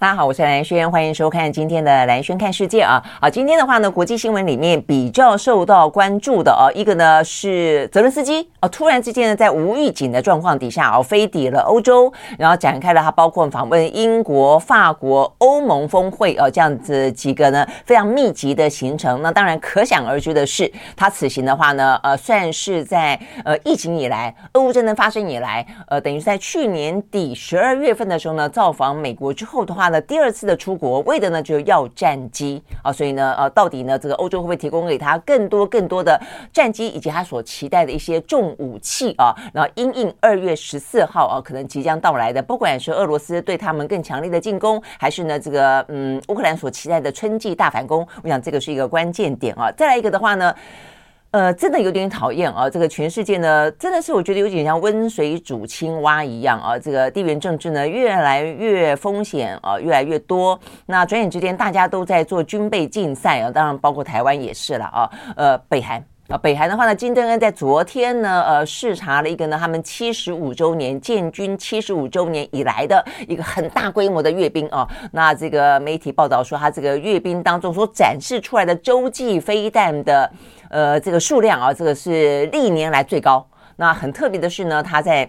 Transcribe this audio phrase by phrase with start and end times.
[0.00, 3.02] 大家好，我是兰轩，欢迎收看今天的兰轩看世界啊。
[3.20, 19.20] 好，今天的话呢，国际新闻里面比较受到关注的啊，一个呢是泽伦斯基啊，突然之间呢，在无预警的状况底下啊，飞抵了欧洲，然后展开了他包括访问英国、法国、欧盟峰会啊这样子几个呢非常密集的行程。
[19.20, 29.87] 那当然可想而知的是，他此行的话呢，呃，算是在呃疫情以来，俄乌战争发生以来，呃，等于是在去年底十二月份的时候呢，造访美国之后的话。
[29.88, 36.20] 那第二次的出国，为的呢就是要战机啊，所以呢，呃，到底呢，这个欧洲会不会提供给他更多更多的
[36.52, 39.34] 战机，以及他所期待的一些重武器啊？
[39.52, 49.70] 然后因应二月十四号啊，可能即将到来的，不管是俄罗斯对他们更强烈的进攻，还是呢，这个嗯，乌克兰所期待的春季大反攻，我想这个是一个关键点啊。
[49.76, 50.54] 再来一个的话呢。
[51.30, 52.70] 呃，真的有点讨厌啊！
[52.70, 56.78] 这个全世界呢，真的是我觉得有点像温水煮青蛙一样啊！
[56.78, 60.58] 这个地缘政治呢，越来越风险啊，越来越多。
[60.86, 65.10] 那转眼之间，大家都在做军备竞赛啊，当然包括台湾也是了啊。
[65.36, 74.86] 呃，北韩啊，北韩的话呢，金正恩在昨天呢，呃，视察了一个呢，他们七十五周年建军七十五周年以来的一个很大规模的阅兵啊。
[75.10, 80.30] 那这个媒体报道说，他这个阅兵当中所展示出来的洲际飞弹的。
[80.68, 83.48] 呃，这个数量啊，这个是历年来最高。
[83.76, 85.26] 那很特别的是呢，他在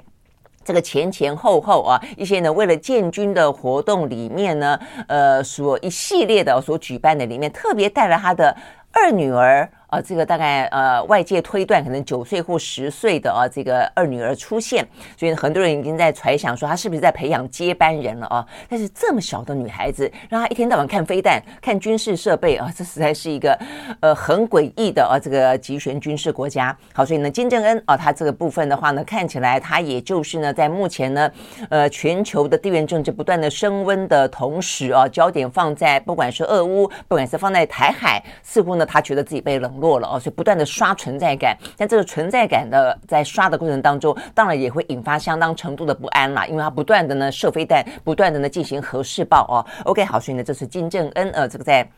[0.66, 8.54] 这个前前后后啊，一些呢为了建军的活动里面呢，呃，所一系列的所举办的里面，特别带了他的
[8.92, 9.70] 二女儿。
[9.90, 14.88] 啊，这个大概呃，外界推断可能九岁或十岁的啊，这个二女儿出现，
[15.18, 18.46] 所以很多人已经在揣想说，她是不是在培养接班人了啊？
[18.70, 23.58] 但是这么小的女孩子，让她一天到晚看飞弹、看军事设备啊，这实在是一个
[24.00, 26.78] 呃很诡异的啊，这个集权军事国家。
[26.94, 31.32] 好，所以呢，金正恩啊，他这个部分的话呢，看起来他也就是呢，在目前呢，
[31.70, 39.79] 呃，全球的地缘政治不断的升温的同时啊，焦点放在不管是俄乌，不管是放在台海，似乎呢，他觉得自己被冷。
[39.80, 49.66] 落了哦，所以不断的刷存在感，但这个存在感的在刷的过程当中，当然也会引发相当程度的不安啦，因为他不断的呢射飞弹，不断的呢进行核试爆哦。
[49.86, 51.90] OK，好，所以呢这是金正恩呃这个在。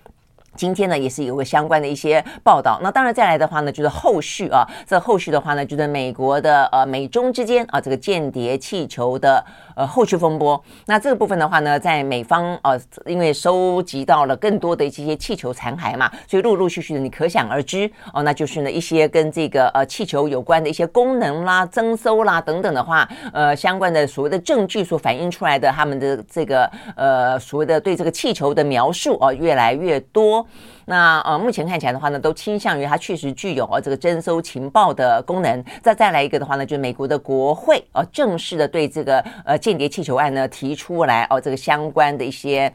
[0.57, 2.77] 今天呢，也是有个相关的一些报道。
[2.83, 9.41] 那当然再来的话呢，就是后续啊，这后续的话呢，就是美国的呃美中之间啊这个间谍气球的
[9.75, 10.61] 呃后续风波。
[10.85, 30.45] 那这个部分的话呢，在美方呃因为收集到了更多的一些气球残骸嘛，所以陆陆续续的你可想而知哦，那就是呢一些跟这个呃气球有关的一些功能啦、征收啦等等的话，呃相关的所谓的证据所反映出来的他们的这个呃所谓的对这个气球的描述啊越来越多。
[30.91, 35.63] 那呃，目前看起来的话呢，都倾向于它确实具有啊这个征收情报的功能。
[35.81, 42.69] 再再来一个的话呢，就是美国的国会啊，正式的对这个呃间谍气球案呢提出来哦，这个相关的一些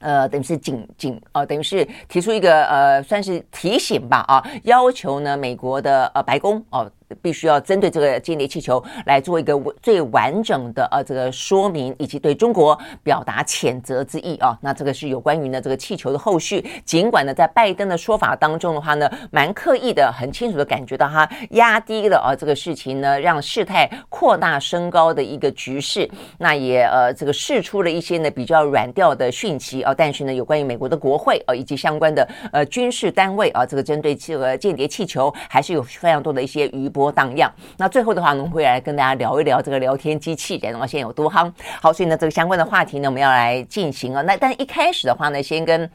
[0.00, 6.92] 呃，等于是警警啊，等于是提出一个呃，算是提醒吧啊，要求呢美国的呃白宫哦。
[7.22, 14.58] 必须要针对这个间谍气球来做一个最完整的呃这个说明，以及对中国表达谴责之意啊。
[14.60, 16.64] 那这个是有关于呢这个气球的后续。
[16.84, 26.10] 尽管呢在拜登的说法当中的话呢，蛮刻意的，很清楚的感觉到他压低了啊这个事情呢，让事态扩大升高的一个局势。
[26.38, 29.94] 那也呃这个释出了一些呢比较软调的讯息啊。
[29.96, 36.90] 但是呢有关于美国的国会啊以及相关的呃军事单位啊，这个针对这个间谍气球还是有非常多的一些余。
[36.96, 41.52] 波荡漾，那最后的话呢，我们会来跟大家聊一聊这个聊天机器人，然后现在有多夯。
[41.82, 44.22] 好，所以呢，这个相关的话题呢，我们要来进行啊。
[44.22, 45.90] 那但一开始的话呢，先跟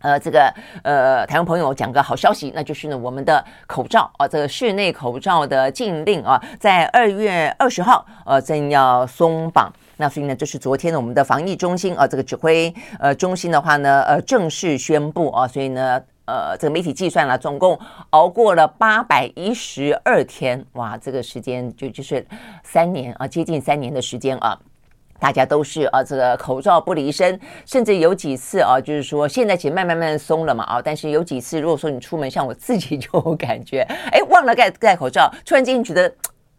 [0.00, 0.52] 呃这个
[0.82, 9.72] 呃台湾朋友讲个好消息，那就是呢，我们的口罩啊，这个室内口罩的禁令啊，在二月二十号呃正要松绑。
[9.98, 16.02] 那所以呢，就是昨天呢，我们的防疫中心啊，这个指挥呃中心的话呢，呃正式宣布啊，所以呢。
[16.30, 17.76] 呃，这个媒体计算了，总共
[18.10, 22.24] 熬过了八百一十二天，哇，这个时间就就是
[22.62, 24.56] 三年啊，接近三年的时间啊，
[25.18, 33.80] 大家都是啊，这个口罩不离身，甚至有几次啊，就是说现在其实慢慢慢松了嘛啊，但是有几次，如果说你出门，像我自己就感觉，
[34.12, 36.14] 哎，忘了盖盖口罩，突然间觉得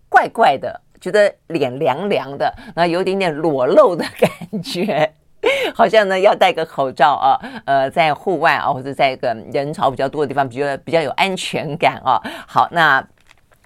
[0.10, 5.14] 怪怪的，觉得脸凉凉的，然后有点点裸露的感觉。
[5.76, 12.22] 好像呢，要戴个口罩啊，呃，在户外啊，或者在一个人潮比较多的地方，比较比较有安全感啊。
[12.48, 13.04] 好，那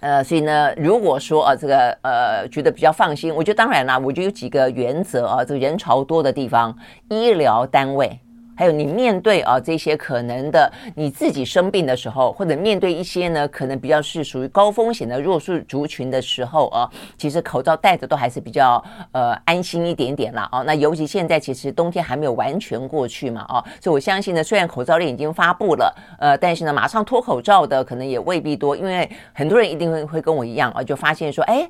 [0.01, 6.75] 呃，所以呢，如果说啊，这个呃，觉得比较放心，我觉得当然啦，我就有几个原则啊，这个人潮多的地方，
[7.09, 8.19] 医疗单位。
[8.55, 20.61] 还有你面对啊这些可能的你自己生病的时候，或者面对一些呢可能比较是属于高风险的弱势族群的时候啊，其实口罩戴着都还是比较呃安心一点点啦啊。
[20.61, 31.69] 那尤其现在其实冬天还没有完全过去嘛啊，所以我相信呢，虽然口罩令已经发布了，呃，但是呢马上脱口罩的可能也未必多，因为很多人一定会会跟我一样啊，就发现说，哎，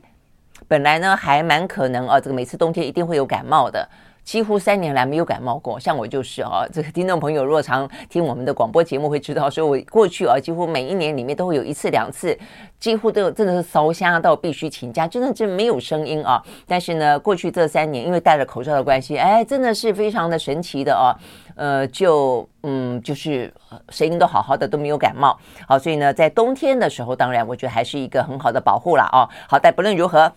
[0.68, 3.88] 本来呢还蛮可能啊，这个每次冬天一定会有感冒的。
[4.26, 12.36] 几乎三年来没有感冒过，像我就是啊，这个听众朋友若常听我们的广播节目会知道，说我过去啊几乎每一年里面都会有一次两次，
[12.80, 16.44] 几乎都真的是烧瞎到必须请假，真的是没有声音啊。
[16.68, 21.14] 但是呢，过去这三年因为戴着口罩的关系，哎，真的是非常的神奇的啊。
[21.56, 23.54] 呃，就嗯，就是
[23.90, 25.38] 声音都好好的，都没有感冒。
[25.68, 29.30] 好，所以呢，在冬天的时候，当然我觉得还是一个很好的保护了啊。
[29.48, 30.34] 好，但不论如何。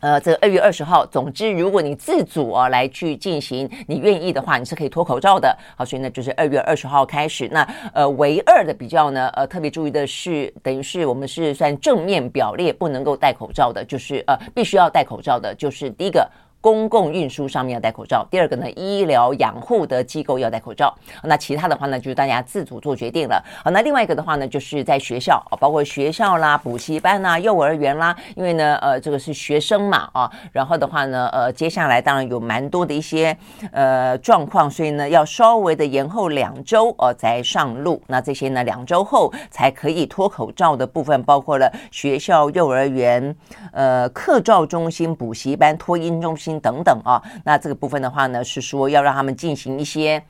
[0.00, 5.56] 呃，这个二月二十号，总之，如果你自主啊来去进行，你愿意的话，你是可以脱口罩的。
[5.74, 7.48] 好，所以呢，就是二月二十号开始。
[7.50, 16.30] 那呃，唯二的比较呢，呃，特别注意的是，等于是我们是算正面表列不能够戴口罩的，就是呃，必须要戴口罩的，就是第一个。
[16.60, 18.26] 公共运输上面要戴口罩。
[18.30, 20.92] 第二个呢，医疗养护的机构要戴口罩。
[21.22, 23.40] 那其他的话呢，就是大家自主做决定了。
[23.64, 33.36] 好，那另外一个的话呢，就是在学校，包括学校啦、补习班啦、幼儿园啦，因为呢，呃，这个是学生嘛，啊，然后的话呢，呃，接下来当然有蛮多的一些
[33.70, 38.02] 呃状况，所以呢，要稍微的延后两周哦，再上路。
[38.08, 43.36] 那这些呢，两周后才可以脱口罩的部分，包括了学校、幼儿园、
[43.72, 46.45] 呃，课照中心、补习班、托婴中心。
[46.60, 50.22] 等等啊，那这个部分的话呢，是说要让他们进行一些。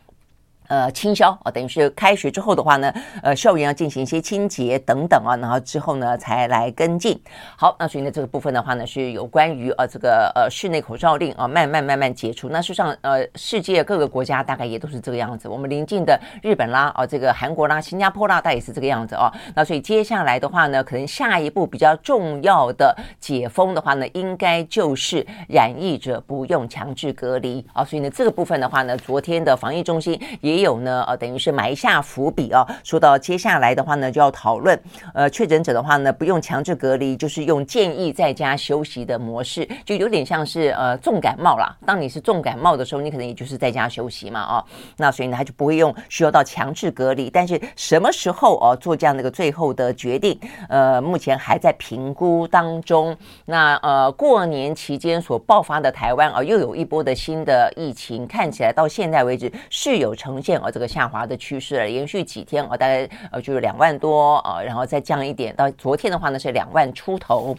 [0.68, 2.92] 呃，清消啊，等于是开学之后的话呢，
[3.22, 7.20] 呃，校园要进行一些清洁等等啊，然后之后呢才来跟进。
[7.56, 12.48] 好，那所以呢这个部分的话呢，是有关于呃这个呃室内口罩令啊，慢慢慢慢解除。
[12.48, 15.48] 那事实上呃，世界各个国家大概也都是这个样子。
[15.48, 19.32] 我们邻近的日本啦，啊，这个韩国啦、新加坡啦，大概也是这个样子啊。
[19.54, 27.84] 那所以接下来的话呢，可能下一步比较重要的解封的话呢，应该就是染疫者不用强制隔离啊。
[27.84, 30.55] 所以呢这个部分的话呢，昨天的防疫中心也。
[30.56, 32.66] 也有呢，呃，等于是埋下伏笔啊。
[32.82, 34.80] 说到接下来的话呢，就要讨论，
[35.12, 41.76] 呃，确诊者的话呢，不用强制隔离，就是用建议在家休息的模式，就有点像是呃重感冒啦。
[41.84, 44.64] 当你是重感冒的时候，你可能也就是在家休息嘛，啊，
[44.96, 47.28] 那所以呢，他就不会用需要到强制隔离。
[47.28, 50.38] 但是什么时候哦做这样的一个最后的决定？
[50.70, 53.14] 呃，目前还在评估当中。
[53.44, 67.56] 那呃，过年期间所爆发的台湾啊，又有一波的新的疫情，看起来到现在为止是有呈现啊这个下滑的趋势了，连续几天啊，大概呃就是两万多啊，然后再降一点，到昨天的话呢是两万出头。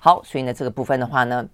[0.00, 1.46] 好，所以呢这个部分的话呢。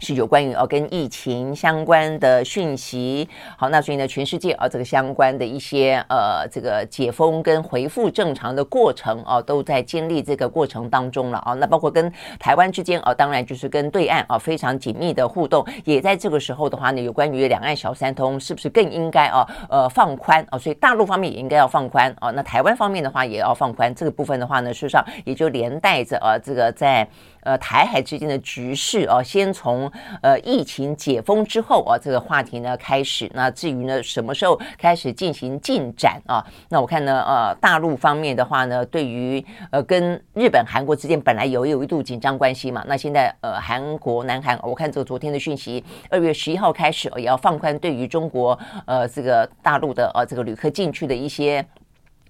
[0.00, 11.52] 是有关于哦跟疫情相关的讯息，好，那所以呢，全世界啊这个相关的一些呃这个解封跟恢复正常的过程啊，都在经历这个过程当中了啊。
[11.54, 20.58] 那包括跟台湾之间啊，当然就是跟对岸啊非常紧密的互动，也在这个时候的话呢，有关于两岸小三通是不是更应该啊呃放宽啊？
[20.58, 27.08] 所以大陆方面也应该要放宽啊，那台湾方面的话也要放宽这个部分的话呢，事实上也就连带着啊这个在。
[27.42, 29.90] 呃，台海之间的局势啊，先从
[30.22, 33.30] 呃疫情解封之后啊，这个话题呢开始。
[33.34, 36.44] 那至于呢，什么时候开始进行进展啊？
[36.68, 51.64] 那我看呢，呃，大陆方面的话呢，对于呃跟日本、韩国之间本来有有一度紧张关系嘛，那现在呃韩国、南韩，我看这个昨天的讯息，二月十一号开始也要放宽对于中国呃这个大陆的呃这个旅客进去的一些。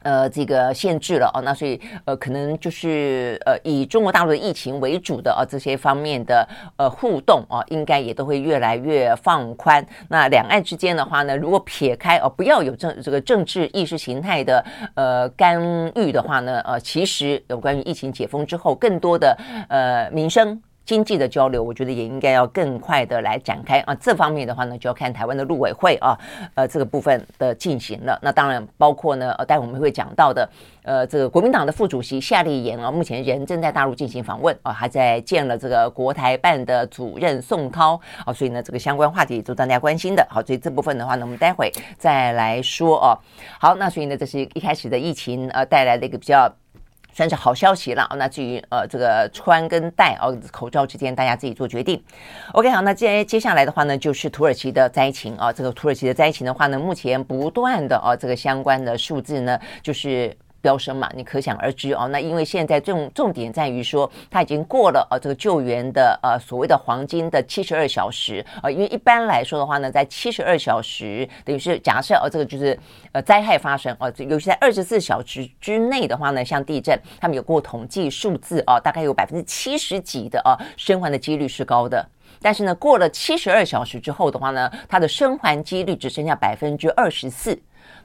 [0.03, 9.85] 呃，这个限制了哦，那所以呃，可能就是呃，以中国大陆的疫情为主的啊，这些方面的呃互动啊，应该也都会越来越放宽。
[10.09, 14.65] 那两岸之间的话呢，如果撇开哦，不要有政这个政治意识形态的
[14.95, 15.61] 呃干
[15.97, 19.37] 预的话呢，呃，其实有关于疫情解封之后，更多的
[19.69, 20.61] 呃民生。
[20.89, 23.95] 经济的交流，我觉得也应该要更快的来展开啊。
[23.97, 26.19] 这方面的话呢，就要看台湾的陆委会啊，
[26.55, 28.19] 呃，这个部分的进行了。
[28.23, 30.49] 那当然包括呢，呃，待会我们会讲到的，
[30.85, 40.27] 呃，这个国民党的副主席夏立言啊，目前人正在大陆进行访问啊，还在见了这个国台办的主任宋涛啊，所以呢，这个相关话题也都大家关心的。
[40.31, 43.19] 好，所以这部分的话呢，我们待会再来说哦。
[43.61, 46.51] 好，那所以呢，这是一开始的疫情呃带来的一个比较。
[47.13, 52.03] 算是好消息了，那至于呃这个穿跟戴哦口罩之间，大家自己做决定。
[52.53, 55.53] OK，好，那接接下来的话呢，就是土耳其的灾情啊。
[55.53, 62.09] 这个土耳其的灾情的话呢，目前不断的哦这个相关的数字呢，就是飙升嘛，你可想而知哦。
[62.09, 68.73] 那因为现在重重点在于说，它已经过了呃这个救援的呃所谓的黄金的七十二小时啊、呃。
[68.73, 72.79] 因为一般来说的话呢，在七十二小时，等于是假设哦、这个就是
[73.13, 82.05] 呃灾害发生哦、呃，尤其在二十四小时之内的话呢，像地震，他们有过统计数字哦、大概有百分之七十几的啊、生还的几率是高的。
[82.41, 87.59] 但是呢，过了七十二小时之后的话呢，它的生还几率只剩下百分之二十四。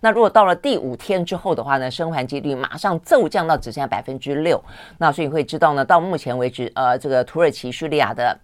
[0.03, 4.62] 那如果到了第五天之后的话呢，生还几率马上骤降到只剩下百分之六。
[4.98, 8.38] 那所以会知道呢，到目前为止，呃，这个土耳其叙利亚的。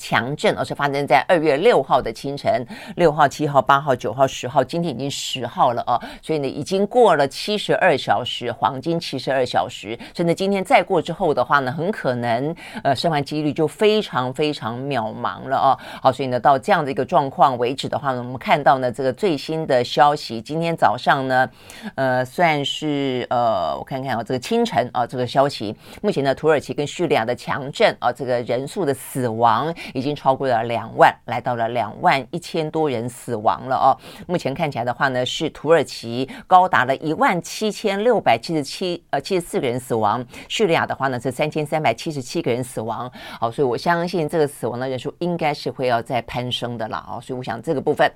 [0.00, 2.66] 强震，而是发生在二月六号的清晨，
[2.96, 15.78] 六号、七号、八号、九号、十号，今天已经十号了啊，所以呢，已经过了七十二小时，黄金七十二小时，甚至今天再过之后的话呢，很可能呃，生还几率就非常非常渺茫了啊。
[16.02, 21.48] 好，所以呢，到这样的一个状况为止的话呢，我们看到呢，这个最新的消息，今天早上呢，
[21.96, 29.74] 呃，算是呃，我看看啊，这个清晨啊，这个消息，目前呢，土耳其跟叙利亚的强震啊，这个人数的死亡。
[29.94, 33.96] 已经超过了两万，来到了两万一千多人死亡了哦。
[34.26, 43.10] 目前看起来的话呢，是土耳其高达了一万七千六百七十七呃七十四个人死亡，叙利亚的话呢是三千三百七十七个人死亡。
[43.38, 47.20] 好，所以我相信这个死亡的人数应该是会要再攀升的了哦。
[47.20, 48.10] 所以我想这个部分。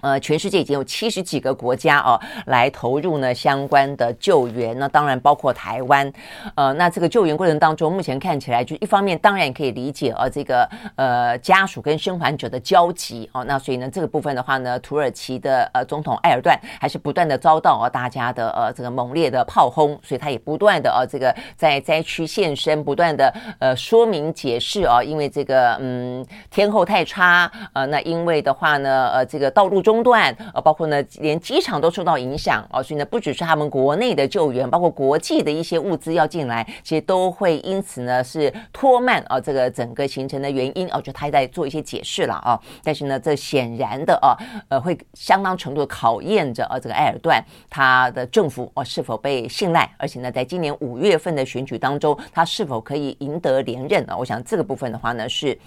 [0.00, 4.78] 呃，全世界已经有七十几个国家哦，来投入呢相关的救援。
[4.78, 6.10] 那当然包括台湾。
[6.54, 13.44] 呃，那这个救援过程当中，目前看起来就一方面当然可以理解啊，这个呃家属跟生还者的焦急哦。
[13.44, 29.89] 那所以呢，这个部分的话呢，土耳其的呃总统埃尔段还是不断的遭到啊大家的呃这个猛烈的炮轰，所以他也不断的呃这个在灾区现身，不断的呃说明解释啊，因为这个嗯天候太差呃，那因为的话呢呃这个道路中。
[29.90, 54.16] 中断，呃，包括呢，连机场都受到影响哦，所以呢，不只是他们国内的救援，包括国际的一些物资要进来，其实都会因此呢是拖慢啊这个整个行程的原因哦，就他在做一些解释了啊，但是呢，这显然的啊，呃，会相当程度考验着啊这个埃尔段他的政府哦是否被信赖，而且呢，在今年五月份的选举当中，他是否可以赢得连任啊？
[54.16, 55.58] 我想这个部分的话呢是。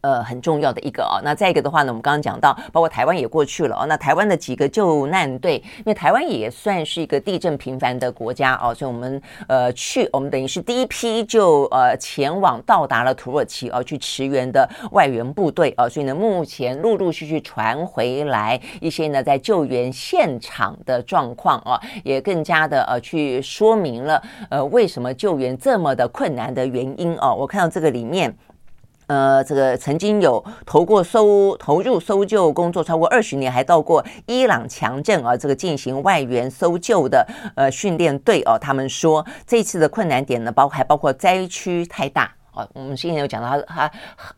[0.00, 3.86] 呃，很重要的一个、哦，那再一个的话呢，我们刚刚讲到，包括台湾也过去了哦。
[3.86, 27.34] 那台湾的几个救难队，因为台湾也算是一个地震频繁的国家哦，所以我们呃去，我们等于是第一批就呃前往到达了土耳其哦，去驰援的外援部队哦，所以呢，目前陆陆续续传回来一些呢在救援现场的状况哦，也更加的呃去说明了呃为什么救援这么的困难的原因哦。
[27.34, 28.32] 我看到这个里面。
[29.08, 43.92] 呃，这个曾经有投过搜投入搜救工作超过二十年，还到过伊朗强震啊，这个进行外援搜救的呃训练队哦，他们说这次的困难点呢，包括还包括灾区太大哦，我们之前有讲到它它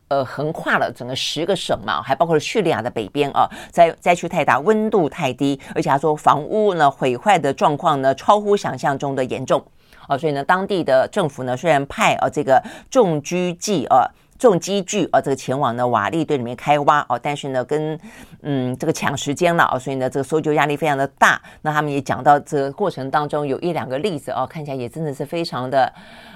[0.07, 9.61] 呃横跨了整个十个省嘛，还包括了叙利亚的北边啊，灾灾区太大，温度太低，而且他说房屋呢毁坏的状况呢超乎想象中的严重
[10.07, 14.09] 啊，所以呢，当地的政府呢虽然派啊这个重机具啊。
[14.41, 17.95] 重机具啊，这个前往呢瓦砾堆里面开挖哦，但是呢跟
[18.41, 21.39] 嗯这个抢时间了哦，所以呢这个搜救压力非常的大。
[21.61, 25.93] 那他们也讲到这个过程当中有一两个例子哦，看起来也真的是非常的，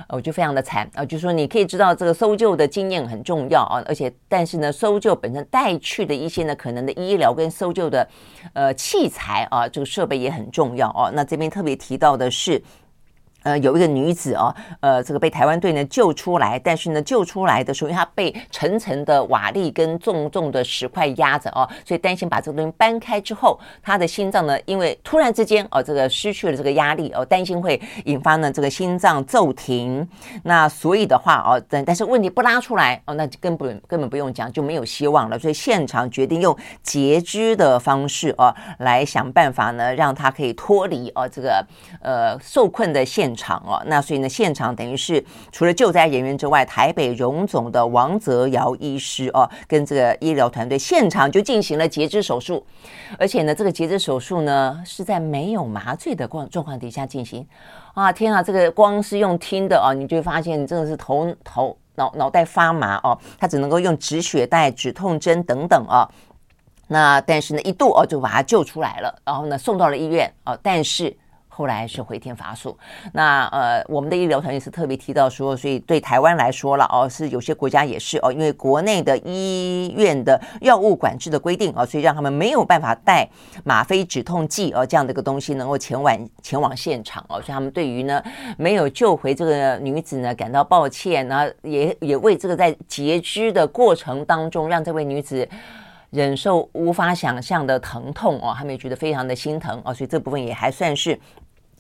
[0.08, 1.04] 我觉得非常的惨啊。
[1.04, 8.08] 就说你可以知道这个搜救的经验很重要啊，而且但是呢搜救本身带去的一些呢可能的医疗跟搜救的
[8.54, 11.10] 呃器材啊，这个设备也很重要哦。
[11.12, 12.62] 那这边特别提到的是。
[13.46, 30.08] 呃，有一个女子哦，呃，这个被台湾队呢救出来，但是呢救出来的时候，因为她被层层的瓦砾跟重重的石块压着哦，所以担心把这个东西搬开之后，她的心脏呢，因为突然之间哦，这个失去了这个压力哦，担心会引发呢这个心脏骤停。
[30.42, 35.38] 那所以的话哦，但但是问题不拉出来哦，那就根本根本不用讲，就没有希望了。
[35.38, 41.64] 所以现场决定用截肢的方式哦，来想办法呢，让她可以脱离哦这个
[42.02, 43.46] 呃受困的现场。
[43.46, 52.66] 场哦，那所以呢，现场等于是除了救灾人员之外，台北荣总的王泽尧医师哦，跟这个医疗团队现场就进行了截肢手术，
[53.20, 57.46] 而且呢，这个截肢手术呢是在没有麻醉的状状况底下进行
[57.94, 58.12] 啊！
[58.12, 66.10] 天啊，这个光是用听的哦，你就会发现你真的是头头脑脑袋发麻哦，他只能够用止血带、止痛针等等啊。
[66.88, 71.16] 那但是呢，一度哦就把他救出来了，然后呢送到了医院哦，但是。
[71.56, 72.78] 后来是回天乏术。
[73.14, 83.26] 那呃，我们的医疗团也是特别提到说，所以对台湾来说了哦，是有些国家也是哦，因为国内的医院的药物管制的规定哦，所以让他们没有办法带
[83.64, 88.22] 吗啡止痛剂哦这样的一个东西能够前往前往现场哦，所以他们对于呢
[88.58, 95.48] 没有救回这个女子呢感到抱歉，然后也也为这个在截肢的过程当中让这位女子。
[96.12, 101.20] 忍受无法想象的疼痛哦，他们也觉得非常的心疼哦，所以这部分也还算是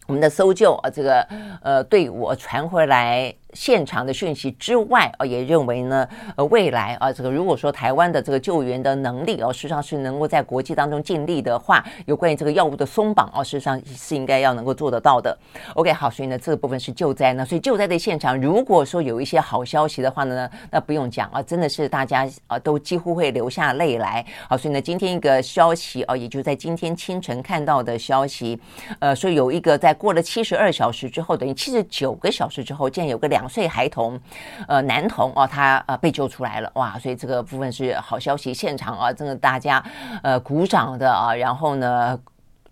[0.07, 1.27] 我们的搜救啊，这个
[1.61, 3.33] 呃队伍传回来。
[3.55, 15.35] 现场的讯息之外，啊，也认为呢，呃，未来啊，这个如果说台湾的这个救援的能力哦，实际上是能够在国际当中尽力的话，有关于这个药物的松绑哦，实际上是应该要能够做得到的。
[15.73, 24.25] OK，好，所以呢，这个部分是救灾呢，所以救灾的现场，如果说有一些好消息的话呢，那不用讲啊，真的是大家啊都几乎会流下泪来。
[24.49, 28.59] 好，所以呢，今天一个消息啊，也就在今天清晨看到的消息，
[28.99, 33.44] 呃，说有一个在过了七十二小时之后，等于七十九个小时之后，竟然有个两。
[33.45, 34.19] 两岁孩童，
[34.67, 36.97] 呃，男童哦，他呃被救出来了，哇！
[36.97, 39.83] 所以这个部分是好消息，现场啊，真的大家
[40.23, 42.19] 呃鼓掌的啊，然后呢，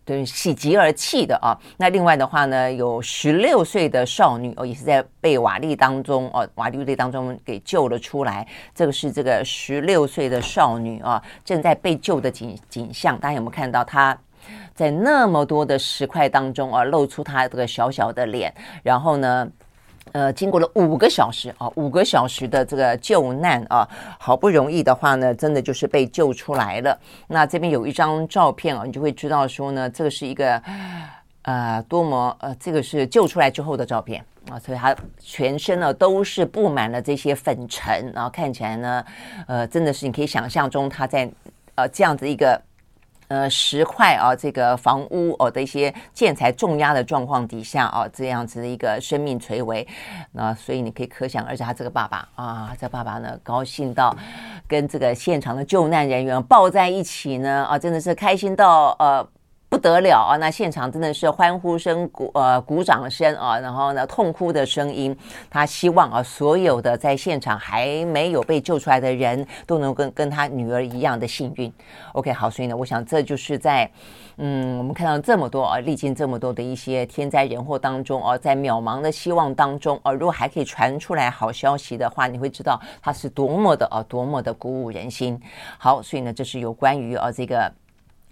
[0.03, 1.53] 对，喜极而泣的啊。
[1.77, 8.48] 那另外的话呢，有十六岁的少女哦，也是在被瓦砾当中哦，瓦砾堆当中给救了出来。
[8.74, 14.18] 这个是这个十六岁的少女啊，正在被救的景景象，大家有没有看到她
[14.74, 18.51] 在那么多的石块当中啊，露出她这个小小的脸，
[18.82, 19.48] 然后呢？
[20.12, 23.88] 呃，经过了五个小时啊，五个小时的这个救难啊，
[24.20, 27.00] 好不容易的话呢，真的就是被救出来了。
[27.28, 30.62] 那这边有一张照片啊，你就会知道说呢，这个是一个
[31.44, 39.06] 呃多么呃，这个是救出来之后的照片啊，所以他全身呢都是布满了这些粉尘，然后看起来呢，
[39.48, 41.28] 呃，真的是你可以想象中他在
[41.76, 42.62] 呃这样子一个。
[43.34, 49.88] 呃，石块啊，这个房屋哦的一些建材重压的状况底下啊，这样子的一个生命垂危，
[50.34, 54.16] 那所以你可以可想而知，他这个爸爸啊，这爸爸呢高兴到
[54.68, 59.28] 跟这个现场的救难人员抱在一起呢，啊，真的是开心到呃。
[59.74, 60.38] 不得了啊！
[60.38, 65.18] 那现场真的是欢呼声、鼓呃鼓掌声啊，然后呢痛哭的声音。
[65.50, 71.74] 他希望啊，所有的在现场还没有被救出来的人都能跟跟他女儿一样的幸运。
[72.12, 73.89] OK，好，所以呢，我想这就是在
[74.38, 85.41] 嗯，我们看到这么多啊，历经这么多的一些天灾人祸当中啊，在渺茫的希望当中啊，如果还可以传出来好消息的话，你会知道它是多么的啊，多么的鼓舞人心。
[85.80, 87.74] 好，所以呢，这是有关于啊这个。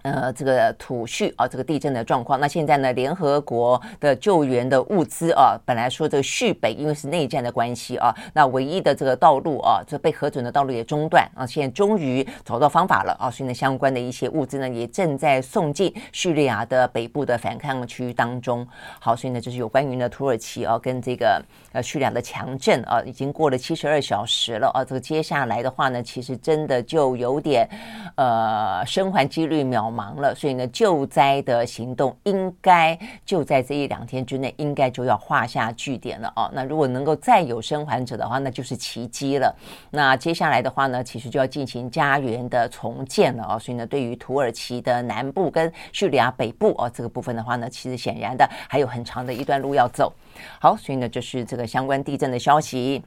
[0.02, 2.40] 呃，这个土叙啊，这个地震的状况。
[2.40, 11.46] 那现在呢，联合国的救援的物资啊，本来说这个叙北因为是内战的关系啊，那唯一的这个道路啊，这被核准的道路也中断啊。
[11.46, 18.66] 现在终于找到方法了啊，所以呢，相关的一些物资呢，也正在送进叙利亚的北部的反抗区当中。
[18.98, 24.84] 好，所以呢，这是有关于呢土耳其啊，跟这个呃叙利亚的强震啊，已经过了七十二小时了啊。
[24.84, 27.68] 这个接下来的话呢，其实真的就有点
[28.16, 29.91] 呃生还几率渺。
[29.92, 36.50] 忙了，所以呢，救灾的行动应该就在这一两天之内，应该就要画下句点了哦。
[36.52, 39.54] 那如果能够再有生还者的话，那就是奇迹了。
[39.90, 43.58] 那接下来的话呢，其实就要进行家园的重建了哦。
[43.58, 50.12] 所以呢，对于土耳其的南部跟叙利亚北部哦，这个部分的话呢，其实显然的还有很长的一段路要走。
[50.58, 53.02] 好，所以呢，就是这个相关地震的消息。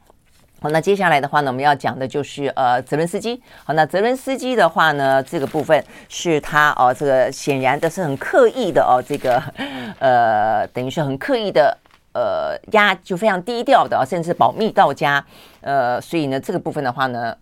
[0.65, 3.39] 好，那接下来的话呢，我们要讲的就是呃，泽伦斯基。
[3.63, 9.39] 好，那泽伦斯基的话呢，这个部分是他哦，这个显然的是很刻意的哦，这个
[10.01, 11.77] 呃，等于是很刻意的
[12.15, 15.23] 呃压，就非常低调的，甚至保密到家。
[15.61, 17.37] 呃，所以呢，这个部分的话呢。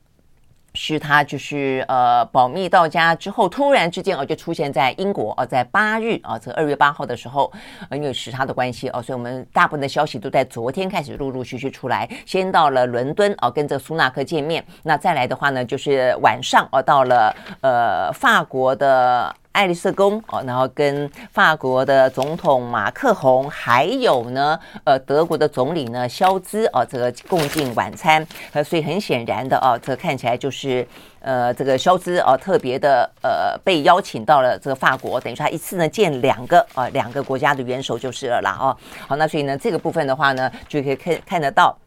[0.74, 7.52] 是他就是呃保密到家之后，突然之间哦就出现在英国哦，在八日啊，这二月八号的时候，
[7.92, 12.10] 因为时差的关系哦，所以我们大部分的消息都在昨天开始陆陆续续出来。
[12.26, 14.66] 先到了伦敦哦，跟这苏纳克见面。
[14.82, 19.36] 那再来的话呢，就是晚上哦，到了呃法国的。
[19.54, 28.26] 爱丽舍宫哦，然后跟法国的总统马克宏，还有呢，呃，德国的总理呢，肖兹哦，这个共进晚餐。
[28.52, 30.86] 呃，所以很显然的哦，这看起来就是
[31.20, 38.76] 呃，这个肖兹哦，特别的呃，被邀请到了这个法国，等于说他一次呢见两个啊，两个国家的元首就是了啦哦。
[39.08, 41.78] 好，那所以呢，这个部分的话呢，就可以看看得到，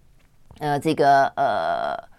[0.61, 2.15] 呃，这个呃。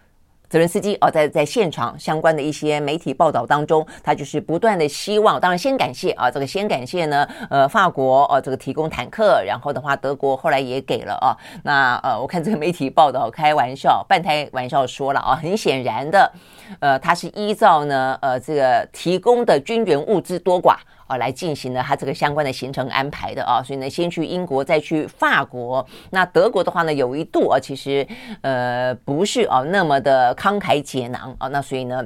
[0.50, 11.36] 泽伦斯基哦，在在现场相关的一些媒体报道当中，他就是不断的希望，当然先感谢啊，这个先感谢呢，呃，法国哦，这个提供坦克，然后的话，德国后来也给了啊。
[11.64, 16.32] 那呃，我看这个媒体报道，开玩笑， 半开玩笑说了啊，很显然的，
[16.80, 20.78] 呃，他是依照呢，呃，这个提供的军援物资多寡。
[21.08, 25.86] 啊来进行了他这个相关的行程安排的啊，所以呢，先去英国，再去法国。
[26.12, 28.08] 那德国的话呢，有一度啊，其实
[28.42, 32.06] 呃不是啊那么的慷慨解囊啊，那所以呢，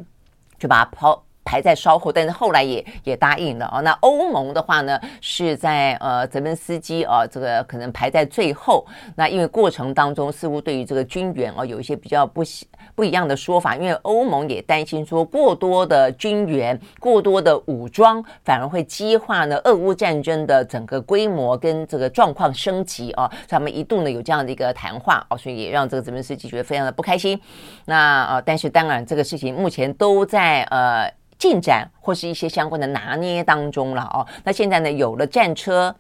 [0.58, 1.24] 就把它抛。
[1.44, 3.82] 排在稍后，但是后来也也答应了哦。
[3.82, 8.86] 那欧盟的话呢，是在呃泽连斯基啊，这个可能排在最后。
[9.16, 12.44] 那因为过程当中似乎对于这个军援哦有一些比较不
[12.94, 23.32] 不一样的说法，因为欧盟也担心说过多的军援、过多的武装，反而会激化呢俄乌战争的整个规模跟这个状况升级啊。
[23.48, 27.40] 他们一度呢有这样的一个谈话哦，所以也让这个泽连斯基觉得非常的不开心。
[27.86, 31.12] 那呃，但是当然这个事情目前都在呃。
[31.42, 35.96] 进展或是一些相关的拿捏当中了哦，那现在呢有了战车。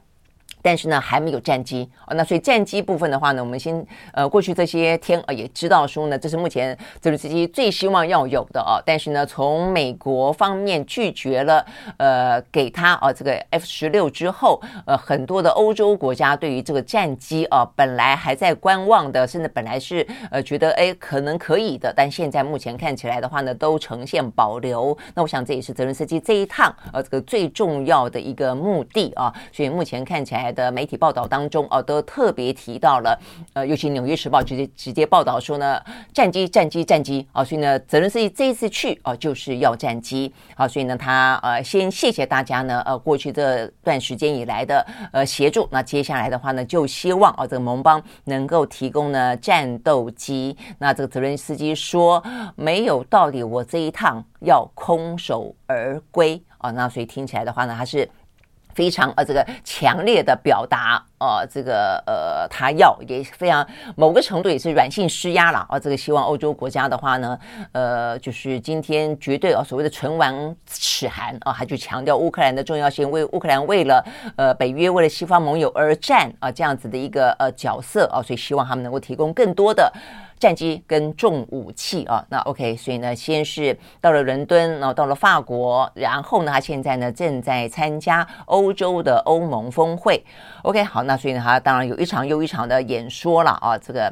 [0.61, 2.13] 但是呢，还没有战机哦。
[2.13, 8.81] 那所以战机部分的话呢，我们先呃，过去这些天呃也知道说呢，这是目前泽连斯基最希望要有的哦。
[8.85, 11.65] 但是呢，从美国方面拒绝了
[11.97, 24.95] 呃给他啊这个 F 十六之后，呃很多的欧洲国家对于这个战机啊本来还在观望的，甚至本来是呃觉得哎可能可以的，但现在目前看起来的话呢，都呈现保留。
[25.15, 29.33] 那我想这也是泽连斯基这一趟呃这个最重要的一个目的啊。
[29.51, 30.50] 所以目前看起来。
[30.51, 33.19] 的媒体报道当中哦，都特别提到了，
[33.53, 35.79] 呃，尤其《纽约时报》直接直接报道说呢，
[36.13, 50.57] 战机、战机、战机啊，所以呢，泽连斯基这一次去哦，就是要战机，好，所以呢，他呃，先谢谢大家呢，呃，过去这段时间以来的呃协助，那接下来的话呢，就希望啊，这个盟邦能够提供呢战斗机。
[50.79, 52.23] 那这个泽连斯基说
[52.55, 58.09] 没有道理，我这一趟要空手而归啊，那所以听起来的话呢，他是。
[58.73, 65.79] 非常呃，这个强烈的表达，呃，这个呃，他要也非常某个程度也是软性施压了啊。
[65.79, 67.37] 这个希望欧洲国家的话呢，
[67.71, 74.03] 呃，就是今天绝对啊，所谓的唇亡齿寒啊，还去强调乌克兰的重要性，为乌克兰为了
[74.35, 79.91] 呃北约为了西方盟友而战啊，这样子的一个呃角色啊，所以希望他们能够提供更多的。
[80.41, 90.21] 战机跟重武器啊，那 OK，所以呢，先是到了伦敦，然后到了法国，然后呢，他现在呢正在参加欧洲的欧盟峰会。
[90.63, 94.11] OK，好，那所以呢，他当然有一场又一场的演说了啊，这个。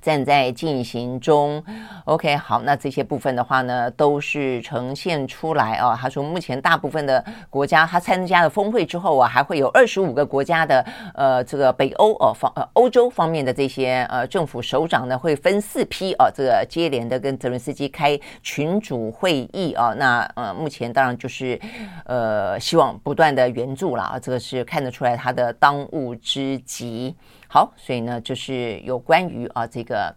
[0.00, 1.62] 正在进行中
[2.04, 5.98] ，OK，好，那这些部分的话呢，都是呈现出来啊。
[6.00, 10.84] 他说，目前大部分的国家，他参加了峰会之后啊，还会有二十五个国家的
[11.14, 19.92] 呃，这个北欧哦方呃欧洲方面的这些呃政府首长呢，会分四批啊，这个接连的跟泽连斯基开群组会议啊。
[19.96, 21.60] 那呃，目前当然就是
[22.04, 27.16] 呃，希望不断的援助了啊，这个是看得出来他的当务之急。
[27.50, 30.14] 好，所以呢，就是有关于啊这个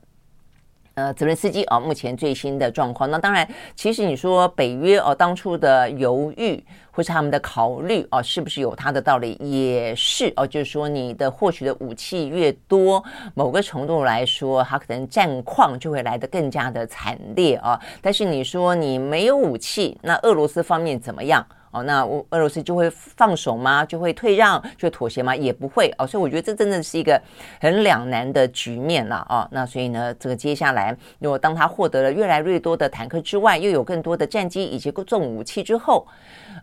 [0.95, 3.09] 呃泽连斯基啊目前最新的状况。
[3.09, 9.37] 那当然，其实你说北约哦、当初的犹豫或是他们的考虑啊，是不是有他的道理？
[9.39, 13.01] 也是哦、就是说你的获取的武器越多，
[13.33, 17.79] 某个程度来说，它可能战况就会来得更加的惨烈啊。
[18.01, 21.47] 但是你说你没有武器，那俄罗斯方面怎么样？
[21.71, 23.85] 哦，那俄俄罗斯就会放手吗？
[23.85, 25.35] 就会退让，就妥协吗？
[25.35, 27.19] 也不会哦，所以我觉得这真的是一个
[27.59, 29.47] 很两难的局面了、哦。
[29.51, 36.05] 那所以呢，这个接下来，如果当他获得了越来越多的坦克之外，又有更多的战机以及各种武器之后，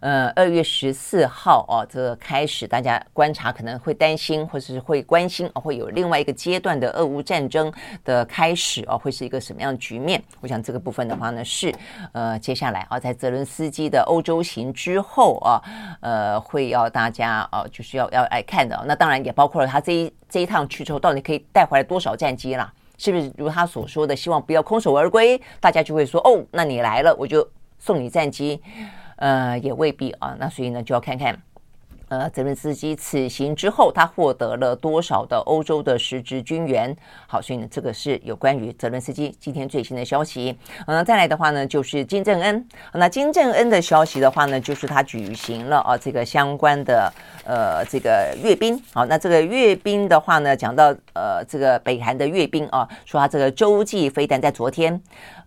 [0.01, 7.73] 呃，二月十四号哦，这个开始大家观察可能会担心，或者是会关心哦，会有另外一个阶段的俄乌战争
[8.05, 10.23] 的开始哦，会是一个什么样的局面？
[10.41, 11.75] 我想这个部分的话呢，是
[12.13, 14.99] 呃，接下来啊，在泽伦斯基的欧洲行之。
[15.01, 15.63] 后啊，
[16.01, 18.79] 呃，会要大家啊，就是要要来看的。
[18.87, 22.71] 那当然也包括了他这一这一趟去之后，到底可以带回来多少战机啦？
[22.99, 25.41] 是不是如他所说的，希望不要空手而归？
[25.61, 28.61] 大家就会说，哦，那你来了，我就送你战机。
[29.19, 30.35] 呃，也未必啊。
[30.39, 31.41] 那所以呢，就要看看。
[32.11, 36.97] 呃，泽连斯基此行之后，他获得了多少的欧洲的实质军援？
[37.27, 40.57] 好，所以呢，这个是有关于泽连斯基今天最新的消息。
[40.87, 42.67] 嗯，再来的话呢，就是金正恩。
[42.95, 47.13] 那金正恩的消息的话呢，就是他举行了啊这个相关的
[47.45, 48.83] 呃这个阅兵。
[48.95, 54.99] 好，那这个阅兵的话呢，讲到呃这个北韩的阅兵啊，说他这个洲际飞弹在昨天，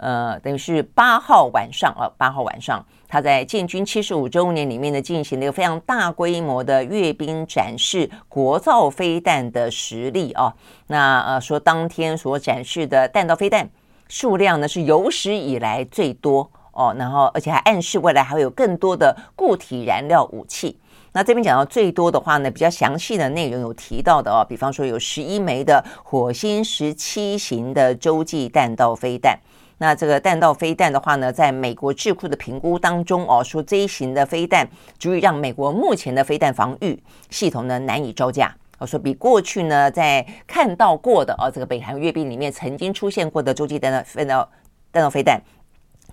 [0.02, 2.84] 呃，等于是八号晚上啊，八号晚上。
[3.08, 10.56] 他在建军七十五周年里面呢，进行了一个非常大规模的阅兵展示，国造飞弹的实力啊。
[10.88, 13.70] 那呃说当天所展示的弹道飞弹
[14.08, 20.80] 数量呢是有史以来最多哦，然后而且还暗示未来还会有更多的固体燃料武器。
[21.14, 29.38] 那这边讲到最多的话呢，比较详细的内容有提到的哦，比方说有十一枚的火星十七型的洲际弹道飞弹。
[29.82, 34.67] 那这个弹道飞弹的话呢，在美国智库的评估当中哦，说这一型的飞弹
[35.00, 38.56] 足以让美国目前的飞弹防御系统呢难以招架。
[38.78, 44.48] 我说比过去呢，在看到过的哦，这个北韩阅兵里面曾经出现过的洲际弹道飞弹
[44.91, 45.41] 弹道飞弹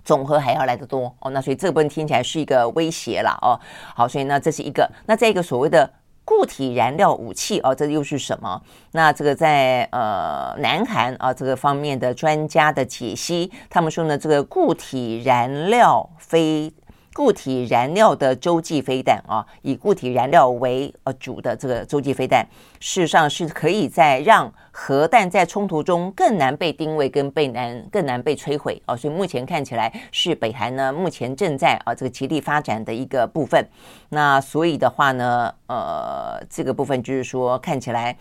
[0.03, 1.29] 总和还要来得多哦。
[1.29, 3.53] 那所以这个部分听起来是一个威胁了哦。
[3.95, 4.89] 好，所以呢这是一个。
[5.05, 5.87] 那再一个所谓的。
[6.29, 8.61] 固体燃料武器哦，这又是什么？
[8.91, 16.71] 那这个在呃南韩啊这个方面的专家的解析，他们说呢，这个固体燃料飞。
[17.19, 22.47] 固体燃料的洲际飞弹啊，以固体燃料为呃主的这个洲际飞弹，
[22.79, 28.95] 事实上是可以在让核弹在冲突中更难被定位，跟被难更难被摧毁啊。
[28.95, 33.67] 所以目前看起来是北韩呢目前正在啊这个极力发展的一个部分。
[34.07, 38.15] 那所以的话呢，呃，这个部分就是说看起来。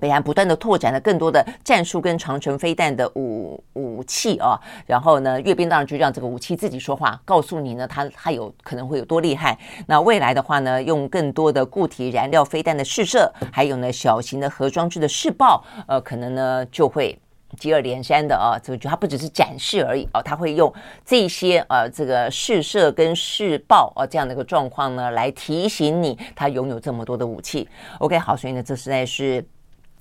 [0.00, 9.56] 北韩不断的拓展了更多的战术跟长程飞弹的武武器啊，然后呢，阅兵当然就让这个武器自己说话，告诉你呢，它它有可能会有多厉害。
[9.86, 17.16] 那未来的话呢，用更多的固体燃料飞弹的试射，还有呢，小型的核装置的试爆，呃，可能呢就会
[17.58, 20.72] 接二连三的啊，这个就它不只是展示而已啊，它会用
[21.04, 27.68] 这些呃这个试射跟试爆啊这样的一个状况呢，来提醒你它拥有这么多的武器。
[27.98, 29.44] OK，好，所以呢，这实在是。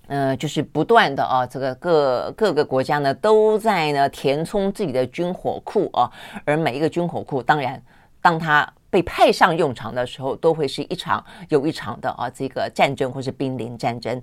[0.08, 6.12] 呃，就是不断的啊，这个各各个国家呢都在呢填充自己的军火库啊，
[6.44, 7.82] 而每一个军火库，当然，
[8.22, 14.22] 当它被派上用场的时候，都会是一场又一场的啊这个战争或是濒临战争。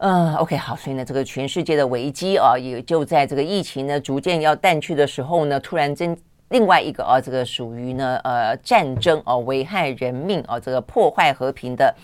[0.00, 6.14] 嗯，OK，好，所以呢，这个全世界的危机啊，也就在这个疫情呢逐渐要淡去的时候呢，突然间
[6.50, 11.94] 另外一个啊，这个属于呢呃战争啊，危害人命啊，这个破坏和平的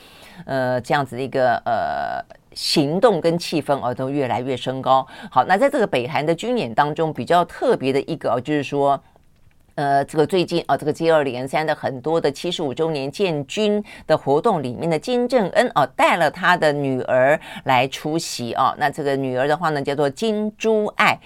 [0.46, 2.24] 呃这样子的一个呃。
[2.54, 5.06] 行动跟气氛哦都越来越升高。
[5.30, 9.00] 好，那在这个北韩的军演当中，比较特别的一个哦，就是说，
[9.74, 18.74] 呃，这个最近啊，这个接二连三的很多的七十五周年建军的活动里面的金正恩哦，带了他的女儿来出席哦。
[18.78, 21.18] 那这个女儿的话呢，叫做金珠爱。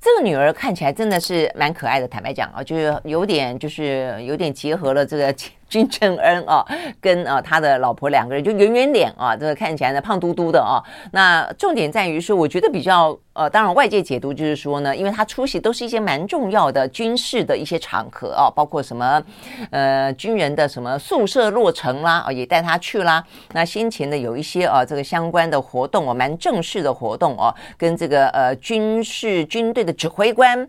[0.00, 5.34] 这个女儿看起来真的是蛮可爱的，坦白讲啊，就是有点就是有点结合了这个。
[5.70, 6.66] 金正恩啊，
[7.00, 10.82] 跟啊他的老婆两个人就圆圆脸啊，这个看起来呢胖嘟嘟的啊。
[11.12, 19.22] 那重点在于说，我觉得比较呃，当然外界解读就是说呢，因为他出席都是一些蛮重要的军事的一些场合啊，包括什么
[19.70, 23.24] 呃军人的什么宿舍落成啦，啊也带他去啦。
[23.52, 30.68] 那先前的有一些啊这个相关的活动哦，蛮正式的活动哦，跟这个呃军事军队的指挥官。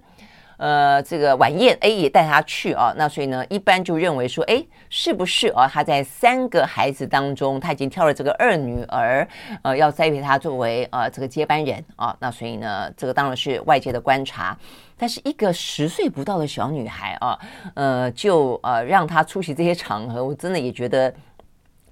[0.62, 2.94] 呃，这个晚宴，哎，也带他去啊。
[2.96, 5.68] 那所以呢，一般就认为说，哎，是不是啊？
[5.68, 9.28] 他在三个孩子当中，他已经挑了这个二女儿，
[9.64, 12.16] 呃，要栽培他作为呃这个接班人啊。
[12.20, 14.56] 那所以呢，这个当然是外界的观察。
[14.96, 17.40] 但是一个十岁不到的小女孩啊，
[17.74, 21.12] 呃，就呃让她出席这些场合，我真的也觉得。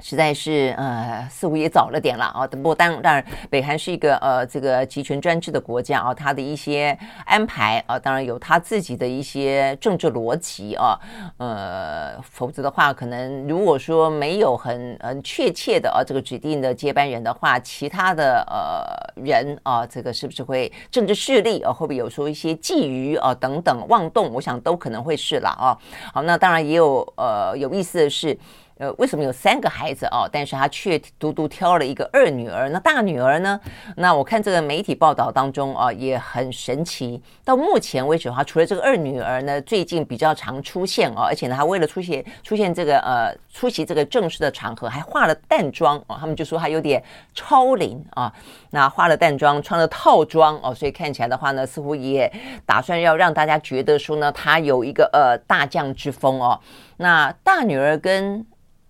[0.01, 2.47] 实在是呃，似乎也早了点了啊。
[2.47, 10.97] 不过当当然，北韩是一个呃这个集权专制的国家啊，他的一些安排啊，当然有他自己的一些政治逻辑啊。
[11.37, 24.31] 呃，否则的话，可能如果说没有很很确切的啊这个指定的接班人的话，其他的呃人啊，这个是不是会政治势力啊，会不会有说一些觊觎啊等等妄动？
[24.31, 25.77] 我想都可能会是了啊。
[26.13, 28.37] 好，那当然也有呃有意思的是。
[28.79, 30.27] 呃，为什么有三个孩子哦？
[30.31, 32.69] 但是他却独独挑了一个二女儿。
[32.69, 33.59] 那大女儿呢？
[33.97, 37.21] 那我看这个媒体报道当中啊，也很神奇。
[37.43, 46.15] 到目前为止的话，除了这个二女儿呢，最近比较常出现哦，而且呢，她为了出席出现这个呃出席这个正式的场合，还化了淡妆哦。
[46.17, 47.03] 他们就说她有点
[47.35, 48.33] 超龄啊。
[48.69, 52.31] 那化了淡妆，穿了套装哦，所以看起来的话呢，似乎也
[52.65, 56.57] 打算要让大家觉得说呢，她有一个呃大将之风哦。
[56.95, 58.45] 那大女儿跟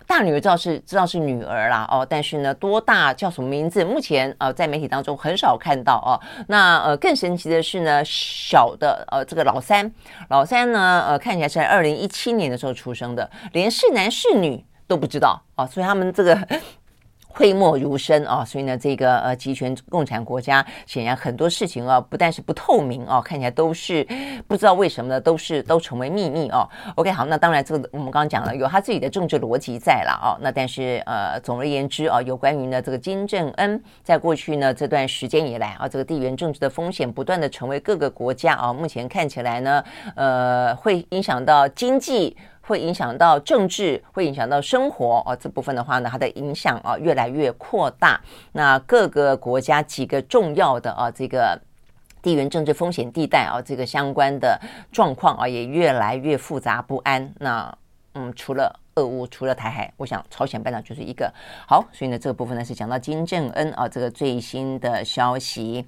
[0.09, 3.85] 大女儿知道是知道是女儿啦哦，但是呢，多大叫什么名字？
[3.85, 6.17] 目前呃，在媒体当中很少看到哦。
[6.47, 9.89] 那呃，更神奇的是呢，小的呃，这个老三，
[10.29, 16.35] 老三呢，呃，看起来是在二零一七年的时候出生的，连是男是女都不知道哦，所以他们这个。
[17.31, 24.05] 讳莫如深啊，所以呢，这个呃集权共产国家显然很多事情啊，不但是不透明啊，看起来都是
[24.47, 26.67] 不知道为什么呢，都是都成为秘密哦。
[26.95, 30.35] OK，好，那当然这个我们刚刚讲了，有他自己的政治逻辑在了啊。
[30.41, 39.83] 那但是呃，总而言之啊，有关于呢这个金正恩在过去呢这段时间以来啊，这个地缘政治的风险不断的成为各个国家啊，目前看起来呢，
[40.15, 42.35] 呃，会影响到经济。
[42.69, 45.35] 会影响到政治，会影响到生活哦。
[45.35, 48.21] 这部分的话呢，它的影响啊越来越扩大。
[48.51, 51.59] 那各个国家几个重要的啊这个
[52.21, 54.59] 地缘政治风险地带啊，这个相关的
[54.91, 57.33] 状况啊，也越来越复杂不安。
[57.39, 57.75] 那
[58.13, 58.79] 嗯，除了。
[58.95, 61.31] 俄乌除了台海，我想朝鲜半岛就是一个
[61.65, 65.85] 好，所以呢，这个部分呢是讲到金正恩啊，这个最新的消息。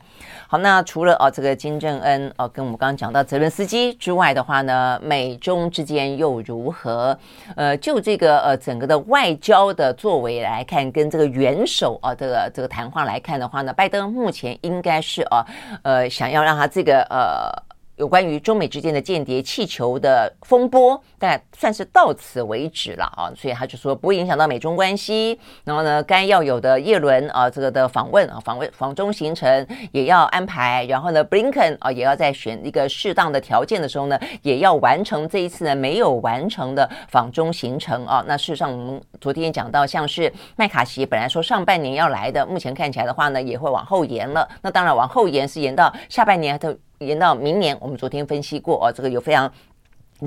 [0.47, 7.17] 好，那除了啊这个金正恩啊，跟我们刚刚讲到泽伦斯基之外的话呢，美中之间又如何？
[7.57, 15.45] 呃，就这个呃整个的外交的作为来看，跟这个元首啊这个这个谈话来看的话呢，拜登目前应该是啊
[15.83, 17.70] 呃想要让他这个呃。
[17.97, 25.39] 有关于中美之间的间谍气球的风波，但算是到此为止了啊，所以他就说不会影响到美中关系。
[25.63, 30.83] 然后呢，该要有的叶伦啊，这个的访问啊，访问访中行程也要安排。
[30.85, 38.23] 然后呢，布林肯啊，也要在选一个适当的条件的时候呢，也要完成这一次呢没有完成的访中行程啊。
[38.27, 44.47] 那事实上，我们昨天讲到，像是麦卡锡本来说上半年要来的，目前看起来的话呢，也会往后延了。
[44.61, 49.51] 那当然，往后延是延到下半年还延到明年，我们昨天分析过哦，这个有非常。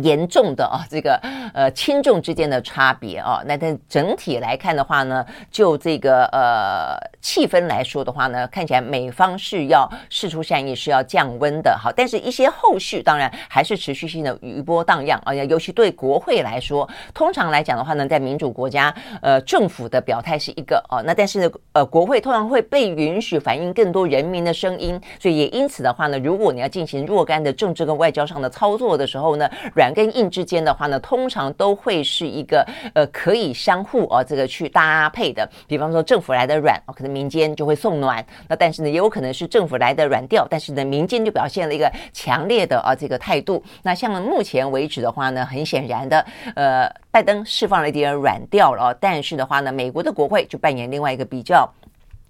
[0.02, 1.18] 严重的啊，这个
[1.52, 11.76] 呃轻重之间的差别啊，那但整体来看的话呢，就这个呃气氛来说的话呢，看起来美方是要释出善意，是要降温的。
[11.80, 15.20] 好，但是一些后续当然还是持续性的余波荡漾。
[15.24, 20.84] 啊，尤其对国会来说，通常来讲的话呢，在民主国家，呃政府的表态是一个。
[20.90, 35.46] 哦，那但是呢，呃国会通常会被允许反映更多人民的声音，所以也因此的话呢，如果你要进行若干的政治跟外交上的操作的时候呢，软软跟硬之间的话呢，通常都会是一个呃可以相互啊这个去搭配的。
[35.66, 38.24] 比方说政府来的软，可能民间就会送暖。
[38.48, 43.62] 那但是呢，也有可能是政府来的软调，但是呢，民间就表现了一个强烈的啊这个态度。
[43.82, 46.24] 那像目前为止的话呢，很显然的，
[46.56, 51.70] 呃，拜登释放了一点软调了，但是的话呢，美国的国会就扮演另外一个比较。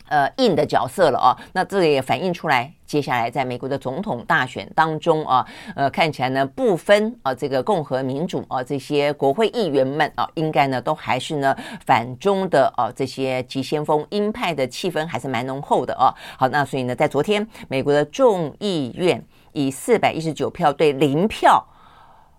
[0.06, 16.14] 呃，硬的角色了啊，那这个也反映出来，接下来在美国的总统大选当中啊，呃，看起来呢，不分啊这个共和民主啊这些国会议员们啊，应该呢都还是呢反中的啊这些急先锋鹰派的气氛还是蛮浓厚的啊。
[16.38, 21.66] 好，那所以呢，在昨天美国的众议院以四百一十九票对零票，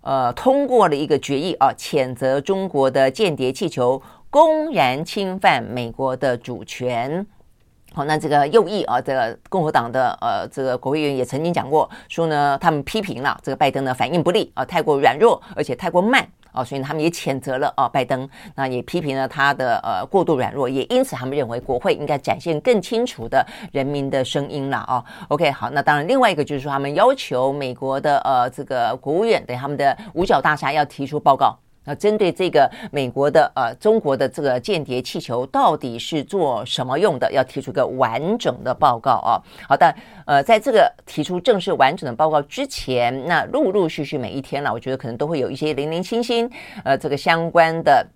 [0.00, 7.26] 呃，通过了一个决议啊，谴责中国的间谍气球公然侵犯美国的主权。
[7.96, 25.02] 好，那这个右翼啊，这个共和党的呃，这个国会议员也曾经讲过，说呢，他们批评了这个拜登的反应不利啊，太过软弱，而且太过慢啊，所以他们也谴责了啊，拜登，那也批评了他的呃过度软弱，也因此他们认为国会应该展现更清楚的人民的声音了啊。
[25.28, 31.58] OK，好，那当然另外一个就是说，他们要求美国的呃这个国务院对他们的五角大厦要提出报告。
[31.86, 39.40] 那针对这个美国的呃中国的这个间谍气球到底是做什么用的，要提出个完整的报告啊。
[39.66, 39.94] 好的，
[40.26, 46.50] 呃，在这个提出正式完整的报告之前，那陆陆续续每一天了，我觉得可能都会有一些零零星星
[46.84, 48.06] 呃这个相关的。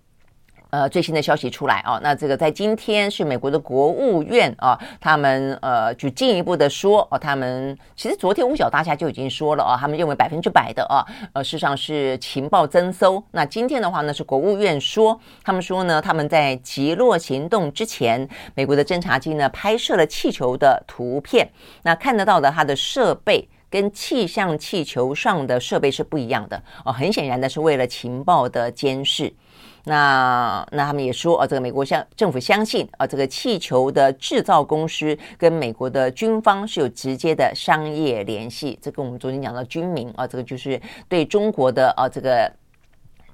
[0.71, 13.21] 呃，最新的消息出来啊，那这个在今天是美国的国务院啊，他们呃就进一步的说哦，他们其实昨天五角大厦就已经说了啊，他们认为百分之百的啊，呃，事实上是情报侦搜。
[13.31, 21.49] 那今天的话呢，是国务院说，他们说呢，他们在击落行动之前，美国的侦察机呢拍摄了气球的图片，
[21.83, 29.33] 那看得到的它的设备跟气象气球上的设备是不一样的哦，很显然的是为了情报的监视。
[29.85, 38.77] 那那他们也说啊，这个美国相政府相信啊，这个气球的制造公司跟美国的军方是有直接的商业联系。
[38.81, 42.51] 这跟我们昨天讲到军民啊，这个就是对中国的啊这个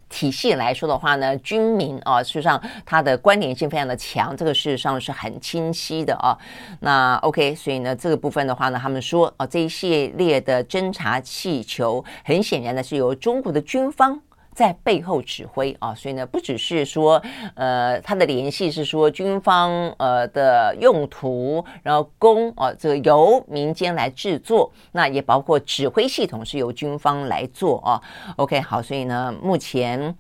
[0.08, 6.38] 体系来说的话呢，军民啊，事实上它的关联性非常的强，这个事实上是很清晰的啊。
[6.80, 14.18] 那 OK，所以呢，这个部分的话呢，他们说啊，这一系列的侦察气球，很显然呢是由中国的军方。
[14.58, 17.22] 在背后指挥啊，所以呢，不只是说，
[17.54, 28.02] 呃，他的联系是说军方呃的用途，然后供啊这个由民间来制作，那也包括指挥系统是由军方来做啊。
[28.38, 30.18] OK，好，所以呢，目前。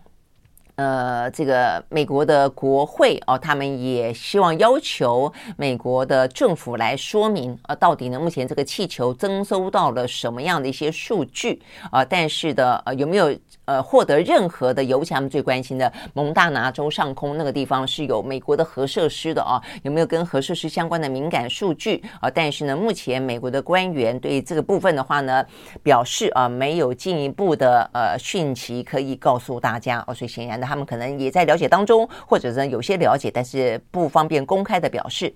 [0.75, 12.05] 呃，这个美国的国会哦，他们也希望要求美国的政府来说明，呃，到底呢，目前这个气球征收到了什么样的一些数据啊？
[12.05, 13.35] 但是的，呃，有没有
[13.67, 14.83] 呃获得任何的？
[14.83, 19.61] 尤其他们最关心的蒙大拿州上空那个地方是有美国的核设施的啊？
[19.83, 22.29] 有没有跟核设施相关的敏感数据啊？
[22.29, 25.45] 但是呢，目前美国的官员对这个部分的话呢，
[25.83, 30.65] 表示啊，没有进一步的呃讯息可以告诉大家哦，所以显然的。
[30.65, 35.33] 他们可能也在了解当中，或者呢有些了解，但是不方便公开的表示。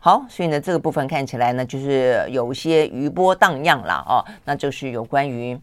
[0.00, 5.58] 好，所以呢，这个部分看起来呢，就是有一些余波荡漾了哦，那就是有关于。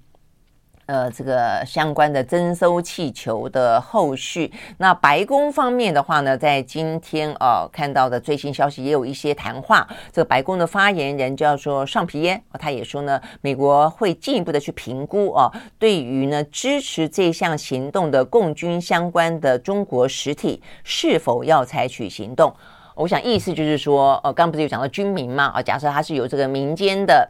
[0.86, 9.88] 呃，这个相关的征收气球的后续，那白宫方面的话呢，在今天呃看到的最新消息也有一些谈话。
[10.12, 22.54] 这个白宫的发言人叫做尚皮耶，他也说呢，美国会进一步的去评估啊，对于呢支持这项行动的共军相关的中国实体是否要采取行动。
[22.96, 25.46] 我想意思就是说，呃，刚不是有讲到军民嘛？
[25.46, 27.28] 啊，假设他是有这个民间的。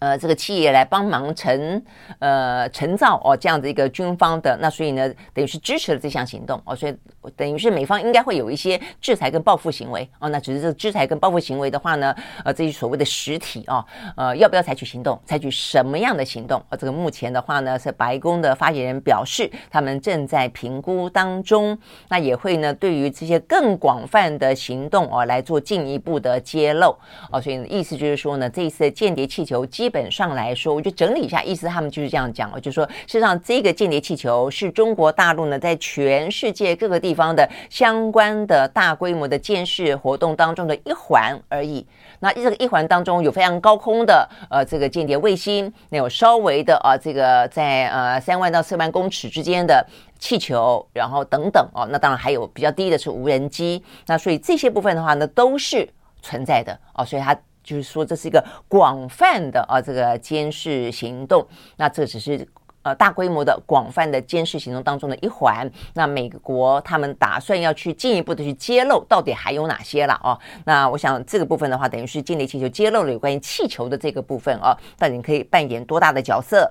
[0.00, 1.82] 呃，这个企业来帮忙承
[2.20, 6.96] 呃承造哦，这样的一个军方的，那所以呢，等于是支持了这项行动哦，所以
[7.36, 12.14] 等于是美方应该会有一些制裁跟报复行为哦，那只是这制裁跟报复行为的话呢，
[12.44, 13.84] 呃，这些所谓的实体啊，
[14.16, 16.62] 呃，要不要采取行动，采取什么样的行动？
[16.68, 21.76] 呃，这个目前的话呢，是白宫的发言人表示，他们正在评估当中，
[22.08, 26.94] 那也会呢，对于这些更广泛的行动哦，来做进一步的揭露
[27.32, 41.86] 哦，所以意思就是说呢，这一次的间谍气球基本上来说，我就整理一下意思，他们就是这样讲了，就是说，事实上，这个间谍气球是中国大陆呢在全世界各个地方方的相关的大规模的监视活动当中的一环而已。
[42.20, 49.86] 那这个一环当中有非常高空的呃这个间谍卫星，那有稍微的啊这个在呃三万到四万公尺之间的
[50.18, 53.82] 气球，然后等等哦，那当然还有比较低的是无人机。
[54.06, 55.88] 那所以这些部分的话呢，都是
[56.22, 57.38] 存在的哦，所以它。
[57.60, 61.46] 就是说，这是一个广泛的啊，这个监视行动。
[61.76, 62.48] 那这只是
[62.94, 65.70] 大规模的、广泛的监视行动当中的一环。
[65.94, 70.38] 那美国他们打算要去进一步的去揭露，到底还有哪些了哦？
[70.64, 76.70] 那我想这个部分的话，等于是间谍气球揭露了有关于气球的这个部分哦，到底可以扮演多大的角色？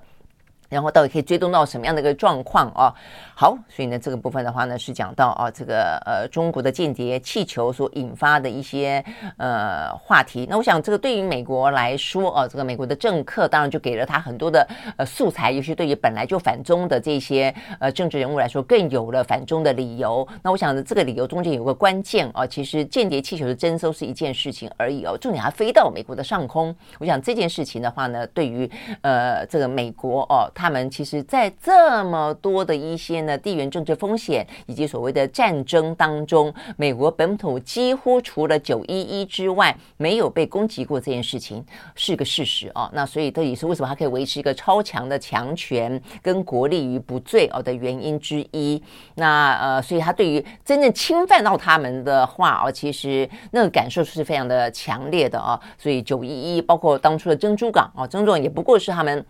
[0.69, 2.93] 然后到底可以追踪到什么样的一个状况啊？
[3.35, 9.03] 好，所以呢，这个部分的话呢，是讲到啊，这个呃，中国的间谍气球所引发的一些
[9.37, 10.47] 呃话题。
[10.49, 20.27] 那我想，这个对于美国来说啊，这个美国的政客当然就给了他很多的呃素材，尤其对于本来就反中的这些呃政治人物来说，更有了反中的理由。
[20.41, 26.75] 那我想呢，这个理由中间有个关键啊，其实间谍气球的征收是一件事情而已哦，重点还飞到美国的上空。
[26.99, 28.69] 我想这件事情的话呢，对于
[29.01, 30.51] 呃这个美国哦。
[30.57, 42.89] 他们其实，在这么多的一些呢地缘政治风险以及所谓的战争当中，美国本土几乎除了九一一之外，没有被攻击过这件事情是个事实啊。
[42.91, 48.81] 那所以这也是为什么它可以维持一个超强的强权跟国力于不坠哦的原因之一。
[49.13, 55.59] 那呃，所以他对于真正侵犯到他们的话哦，其实那个感受是非常的强烈的啊。
[55.77, 59.23] 所以九一一包括当初的珍珠港啊，珍珠港也不过是他们。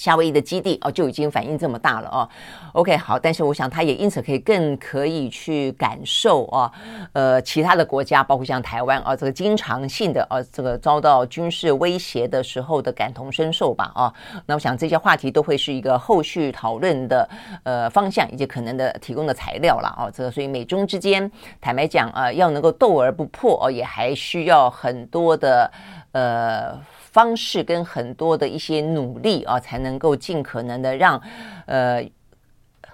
[0.00, 2.26] 夏威夷的基地哦，就已经反应这么大了哦。
[2.72, 6.72] OK，好，但是我想他也因此可以更可以去感受啊，
[7.12, 14.14] 呃，其他的国家，包括像台湾啊，这个经常性的啊，这个遭到军事威胁的时候的感同身受吧啊。
[14.46, 17.28] 那我想这些话题都会是一个后续讨论的
[17.64, 20.10] 呃方向以及可能的提供的材料了啊。
[20.10, 21.30] 这个所以美中之间，
[21.60, 25.70] 坦白讲啊，要能够斗而不破哦，也还需要很多的
[26.12, 26.80] 呃。
[27.12, 31.20] 方式跟很多的一些努力啊，才能够尽可能的让，
[31.66, 32.08] 呃，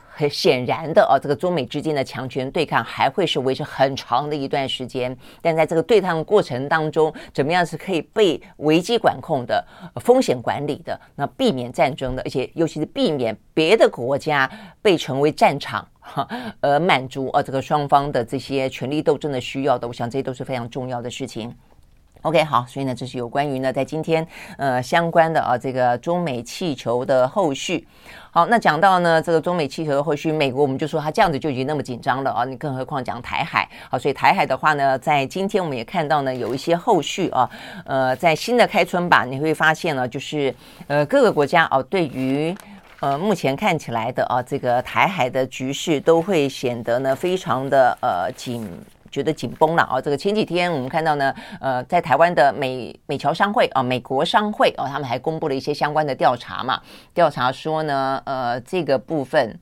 [0.08, 5.14] 很显然的啊，这个中美之间的强权对抗还会是维持很长的一段时间。
[5.42, 9.62] 但在这个对抗过程当中，怎么样是可以被危机管控的、
[9.96, 14.50] 风险管理的，那避免战争的，而且尤其是避免别的国家
[14.80, 16.26] 被成为战场，哈，
[16.62, 21.54] 而满足啊这个双方的这些权力斗争的需要的，我想这些都是非常重要的事情。
[22.26, 24.26] OK，好，所以呢，这是有关于呢，在今天
[24.58, 27.86] 呃相关的啊这个中美气球的后续。
[28.32, 33.68] 好，那讲到呢这个中美气球的后续，美国我们就说它这样子就已经那么紧张了啊，你更何况讲台海。
[33.88, 37.48] 好，所以台海的话呢，在今天我们也看到呢有一些后续啊，
[37.84, 40.52] 呃，在新的开春吧，你会发现呢，就是
[40.88, 42.52] 呃各个国家哦、啊，对于
[42.98, 48.68] 呃目前看起来的啊这个台海的局势都会显得呢非常的呃紧。
[49.10, 50.00] 觉得紧绷了啊！
[50.00, 56.80] 这个前几天我们看到呢，呃，在台湾的美美侨商会啊，美国商会哦，他们还公布了一些相关的调查嘛。
[57.14, 59.58] 调查说呢，呃，这个部分，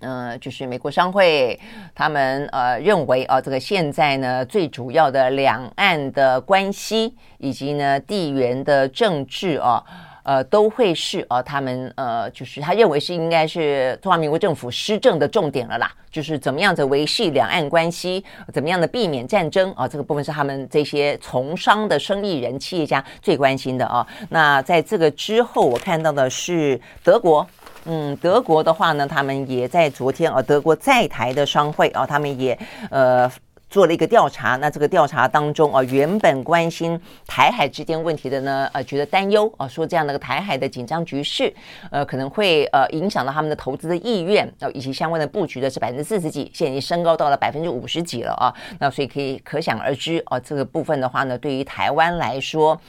[0.00, 1.58] 呃，就是美国商会
[1.94, 9.84] 他们呃认为啊，这个现在呢，最主要的两岸的关系以及呢地缘的政治啊。
[10.24, 24.06] 呃，都会是呃，他们呃，就是他认为是应该是中华民国政府施政的重点了啦，就是怎么样子维系两岸关系，怎么样的避免战争啊，这个部分是他们这些从商的生意人、企业家最关心的啊。
[24.30, 27.46] 那在这个之后，我看到的是德国，
[27.84, 32.58] 嗯，德国的话呢，他们也在昨天啊，德国在台的商会啊，他们也
[32.90, 33.30] 呃。
[33.74, 36.96] 做了一个调查，那这个调查当中啊，原本关心
[37.26, 41.52] 台海之间问题的呢，呃，觉得担忧啊，说这样的个台海的紧张局势，
[41.90, 52.80] 呃，可能会呃影响到他们的投资的意愿，呃，以及相关的布局的是百分之四十几，现在已经升高到了百分之五十几了啊，那所以可以可想而知啊，这个部分的话呢，对于台湾来说，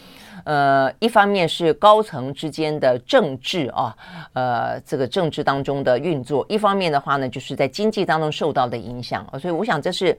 [0.44, 3.98] 呃，一方面是高层之间的政治啊，
[4.34, 10.16] 呃，这个政治当中的运作，一方面的话呢，就是在经济当中受到的影响啊，所以我想这是。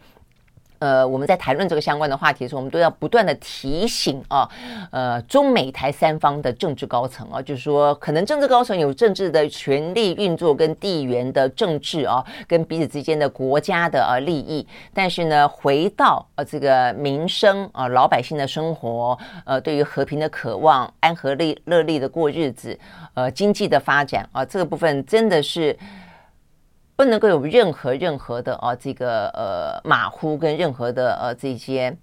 [0.79, 4.49] 呃，我们在谈论这个相关的话题的时候，我们都要不断的提醒啊，
[4.91, 22.79] 呃，中美台三方的政治高层啊，就是说，可能政治高层有政治的权力运作跟地缘的政治啊，跟彼此之间的国家的呃利益，但是呢，回到呃这个民生啊，老百姓的生活，呃，对于和平的渴望，安和利乐利的过日子，
[23.15, 25.77] 呃，经济的发展啊，这个部分真的是。
[26.97, 31.97] 不能够有任何任何的啊，这个呃马虎跟任何的呃这些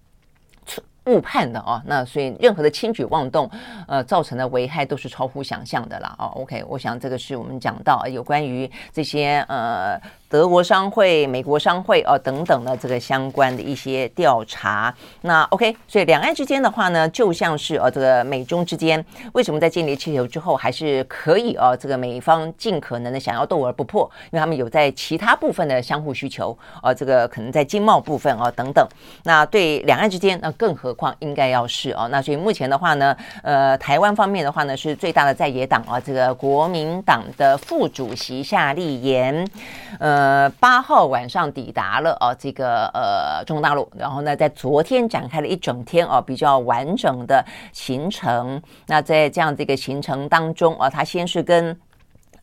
[1.08, 3.50] 误判的啊，那所以任何的轻举妄动，
[3.88, 6.28] 呃，造成的危害都是超乎想象的啦啊。
[6.36, 10.00] OK，我想这个是我们讲到有关于这些呃。
[10.34, 28.84] 德国商会、美国商会哦等等的这个相关的一些调查，那 OK，所以两岸之间的话呢，就像是呃这个美中之间，为什么在建立气球之后还是可以哦这个美方尽可能的想要斗而不破，因为他们有在其他部分的相互需求，呃这个可能在经贸部分哦等等，
[29.26, 39.48] 那对两岸之间，那更何况应该要是哦，那所以目前的话呢，呃台湾方面的话呢是最大的在野党啊，这个国民党的副主席夏立言，
[40.00, 40.23] 呃。
[40.24, 47.44] 呃，八号晚上抵达了啊，这个呃中国大陆，然后呢，在昨天展开了一整天啊比较完整的
[47.74, 48.62] 行程。
[48.88, 51.78] 那在这样这个行程当中啊，他先是跟。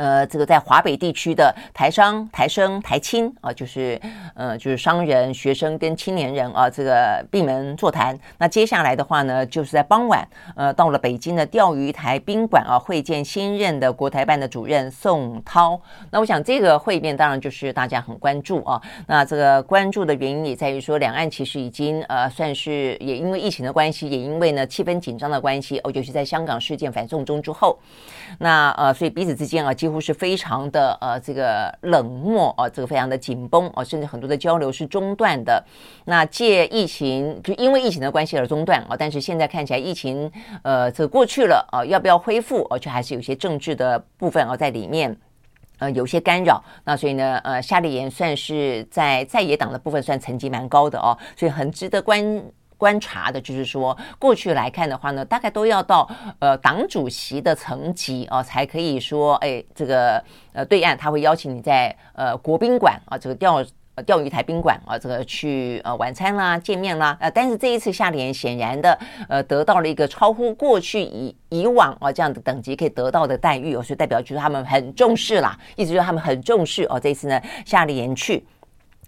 [0.00, 4.00] 呃，这个在华北地区的台商、台生、台青啊，就是
[4.34, 8.18] 呃，就是商人、学生跟青年人啊，这个闭门座谈。
[8.38, 10.26] 那接下来的话呢，就是在傍晚，
[10.56, 15.78] 呃，到了北京的钓鱼台宾馆啊，会见新任的国台办的主任宋涛。
[16.10, 18.80] 那我想这个会面当然就是大家很关注啊。
[19.06, 27.78] 那这个关注的原因也在于说，两岸其实已经呃，算是也因为疫情的关系，也因为呢气氛紧张的关系，哦，尤其在香港事件反送中之后，
[28.38, 29.89] 那呃，所以彼此之间啊，几。
[29.90, 35.62] 乎是非常的呃，这个冷漠啊，这个非常的紧绷啊，甚至很多的交流是中断的。
[36.04, 40.30] 那借疫情，就因为疫情的关系而中断啊，但是现在看起来疫情
[40.62, 42.66] 呃，这过去了啊，要不要恢复？
[42.70, 45.16] 而且还是有些政治的部分啊在里面，
[45.78, 46.62] 呃，有些干扰。
[46.84, 52.42] 那所以呢，呃，夏立言算是在在野党的部分算层级蛮高的哦，所以很值得关。
[52.80, 56.08] 观察的就是说，过去来看的话呢，大概都要到
[56.38, 60.24] 呃党主席的层级哦，才可以说，哎，这个
[60.54, 63.62] 呃对岸他会邀请你在呃国宾馆啊，这个钓
[64.06, 78.42] 钓鱼台宾馆啊，这个去呃晚餐啦、见面啦，呃，但是这一次夏立言显然的呃得到了一个超乎过去以以往啊这样的等级可以得到的待遇哦，所以代表就是他们很重视啦，意思就是他们很重视哦，这一次呢夏立言去。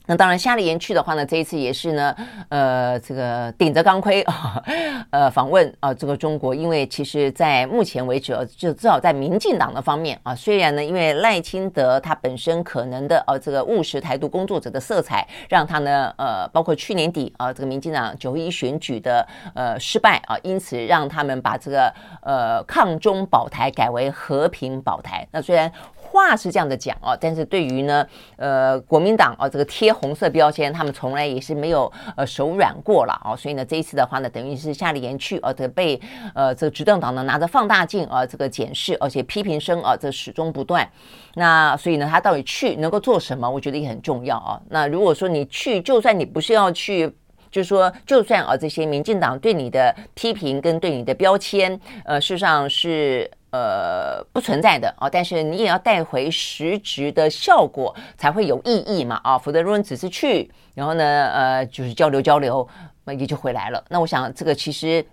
[0.06, 2.14] 那当然，夏立言去的话呢，这一次也是呢，
[2.48, 4.62] 呃，这个顶着钢盔 啊，
[5.10, 25.26] 呃，访问啊，这个中国，因为其实，在目前为止，就至少在民进党的方面啊，虽然呢，因为赖清德他本身可能的呃、这个务实台独工作者的色彩，让他呢，呃，包括去年底啊，这个民进党九一选举的呃失败啊，因此让他们把这个呃抗中保台改为和平保台。
[25.30, 25.72] 那虽然。
[26.12, 28.06] 话是这样的讲哦，但是对于呢，
[28.36, 35.98] 呃，国民党啊，这个贴红色标签，他们从来也是没有呃手软过了啊，所以呢，这一次的话呢，等于是夏立言去，而且被
[36.34, 40.86] 呃这个执政党呢拿着放大镜啊这个检视，而且批评声啊这始终不断。
[41.34, 43.48] 那所以呢，他到底去能够做什么？
[43.50, 44.60] 我觉得也很重要啊。
[44.68, 47.10] 那如果说你去，就算你不是要去，
[47.50, 53.30] 就是说，就算啊这些民进党对你的批评跟对你的标签，呃，事实上是。
[53.52, 62.68] 呃，不存在的啊，但是你也要带回实质的效果才会有意义嘛啊，否则如果你只是去，然后呢，呃，就是交流交流，
[63.04, 63.84] 那也就回来了。
[63.88, 65.06] 那我想这个其实。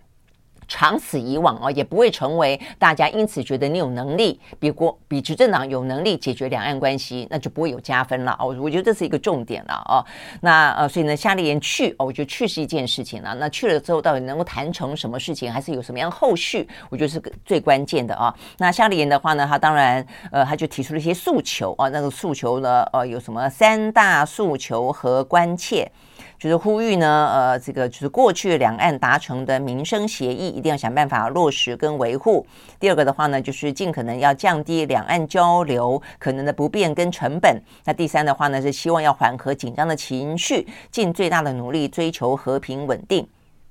[0.69, 8.55] 长此以往啊，也不会成为大家因此觉得你有能力比国比执政党有能力解决两岸关系，那就不会有加分了哦。
[8.61, 10.05] 我觉得这是一个重点了哦。
[10.41, 13.35] 那呃，所以呢，夏立言去哦，我觉得去是一件事情了。
[13.35, 16.67] 那去了之后，到底能够谈成什么事情，还是有什么样后续？
[16.89, 18.33] 我觉得是最关键的啊。
[18.59, 21.89] 那夏立言的话呢，他当然呃，他就提出了一些诉求啊。
[21.89, 25.91] 那个诉求呢，呃，有什么三大诉求和关切？
[26.39, 32.47] 就是呼吁呢，呃，这个就是过去两岸达成的民生协议，一定要想办法落实跟维护。
[32.79, 37.61] 第二个的话呢，就是尽可能要降低两岸交流可能的不便跟成本。
[37.83, 43.27] 那第三的话呢，是希望要缓和紧张的情绪，尽最大的努力追求和平稳定。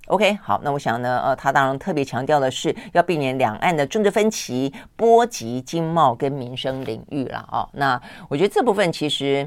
[0.09, 7.69] OK，好，那我想呢，呃，他当然特别强调的是要避免两岸的政治分歧波及经贸跟民生领域了、哦。
[7.73, 9.47] 那我觉得这部分其实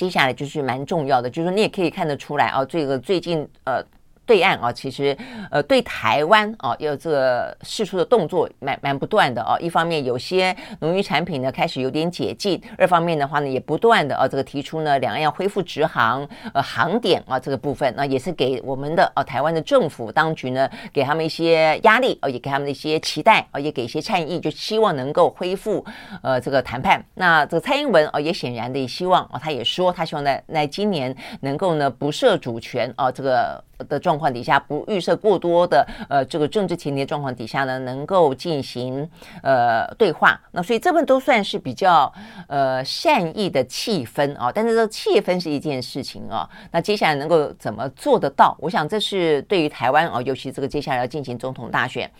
[0.00, 3.84] 接下来就是蛮重要的，就是说你也可以看得出来啊，这个最近呃。
[4.30, 5.16] 对岸啊，其实
[5.50, 9.58] 呃，对台湾啊，有这个释出的动作蛮蛮不断的啊。
[9.58, 16.24] 一方面，有些农渔产品呢开始有点解禁；二方面的话呢，也不断的啊，这个提出呢，两岸要恢复直航
[16.54, 25.84] 呃航点啊，这个部分那也是给我们的啊台湾的政府当局呢，给他们一些压力啊，也给他们的一些期待啊，也给一些倡议，就希望能够恢复
[26.22, 27.04] 呃这个谈判。
[27.14, 33.60] 那这个蔡英文啊，也显然的也希望啊，他也说他希望在在今年能够呢不设主权啊，这个。
[33.84, 39.08] 的状况底下，不预设过多的呃这个政治前提状况底下呢，能够进行
[39.42, 40.40] 呃对话。
[40.52, 42.12] 那所以这份都算是比较
[42.48, 44.50] 呃善意的气氛啊。
[44.52, 46.48] 但是这气氛是一件事情啊。
[46.70, 48.56] 那接下来能够怎么做得到？
[48.60, 52.10] 我想这是对于台湾啊，尤其这个接下来要进行总统大选，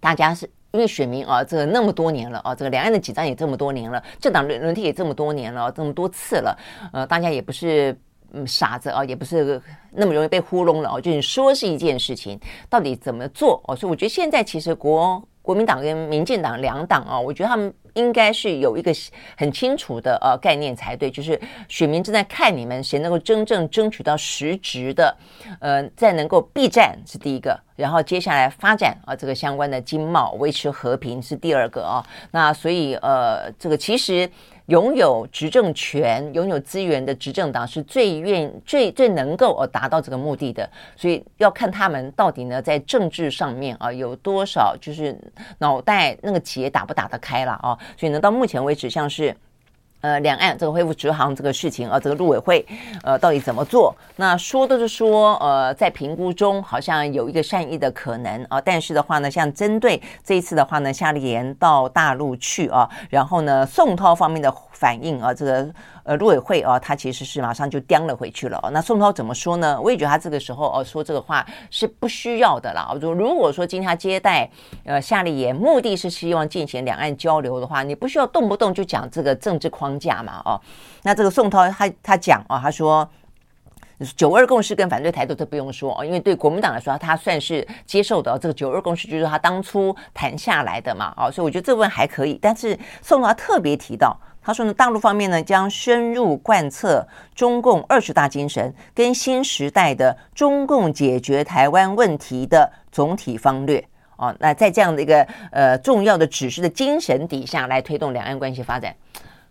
[0.00, 6.58] 大家是因为选民啊，这那么多年了啊，这个两岸的紧张也这么多年了，政党轮轮替也这么多年了，这么多次了，
[6.92, 7.98] 呃，大家也不是。
[8.32, 9.60] 嗯，傻子啊，也不是
[9.92, 11.00] 那么容易被糊弄了哦。
[11.00, 13.74] 就是说是一件事情，到底怎么做哦？
[13.74, 18.92] 所以我觉得现在其实国国民党跟民进党两党啊，我觉得他们应该是有一个
[19.36, 25.16] 很清楚的呃概念才对，就是选民正在看你们谁能够真正争取到实质的，
[25.58, 32.04] 呃，再能够避战是第一个，然后接下来发展啊这个相关的经贸维持和平是第二个啊。
[32.30, 34.30] 那所以呃，这个其实。
[34.68, 45.16] 拥有执政权、拥有资源的执政党是最愿、最最能够呃达到这个目的的，所以要看他们到底呢在政治上面啊有多少就是
[45.58, 49.34] 脑袋那个结打不打得开了啊，所以呢到目前为止像是。
[50.00, 52.64] 呃，两岸这个恢复直航这个事情啊，这个陆委会
[53.02, 53.94] 呃到底怎么做？
[54.16, 65.68] 那说的是说，呃，在评估中好像有一个善意的可能啊，但是的话呢，像针对这一次的话呢，夏立言到大陆去啊，然后呢，宋涛方面的反应啊，这个。
[66.08, 68.58] 呃，陆委会啊，他其实是马上就叼了回去了。
[68.72, 69.78] 那宋涛怎么说呢？
[69.78, 72.96] 我也觉得他这个时候哦说这个话是不需要的啦。
[72.98, 74.48] 如，如果说今天他接待
[74.86, 80.40] 呃夏立言，目的是希望进行两岸交流的话，你不需要动不动就讲这个政治框架嘛。
[80.46, 80.58] 哦，
[81.02, 83.06] 那这个宋涛他他讲啊，他说
[84.16, 88.38] 九二共识跟反对台独都不用说哦，因为对国民党来说，他算是接受的。
[88.38, 91.12] 这个九二共识就是他当初谈下来的嘛。
[91.18, 92.38] 哦，所以我觉得这部分还可以。
[92.40, 94.18] 但是宋涛特别提到。
[94.40, 103.84] 他说呢，大陆方面呢将深入贯彻中共二十大精神跟新时代的中共解决台湾问题的总体方略
[104.16, 105.22] 哦，那在这样的一个
[105.52, 108.94] 呃重要的指示的精神底下来推动两岸关系发展，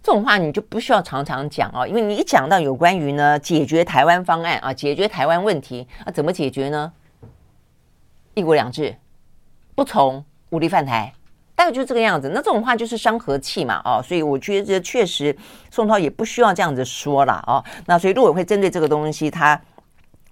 [0.01, 6.91] 这种话你就不需要常常讲哦，因为你一讲到有关于呢解决台湾方案啊，解决台湾问题啊，怎么解决呢？
[8.33, 8.95] 一国两制，
[9.75, 11.13] 不从武力犯台。
[11.57, 15.35] 大概就是这个样子，那这种话就是伤和气嘛，哦，所以我觉得确实
[15.71, 19.59] 宋涛也不需要这样子说了，哦，那所以陆委会针对这个东西，他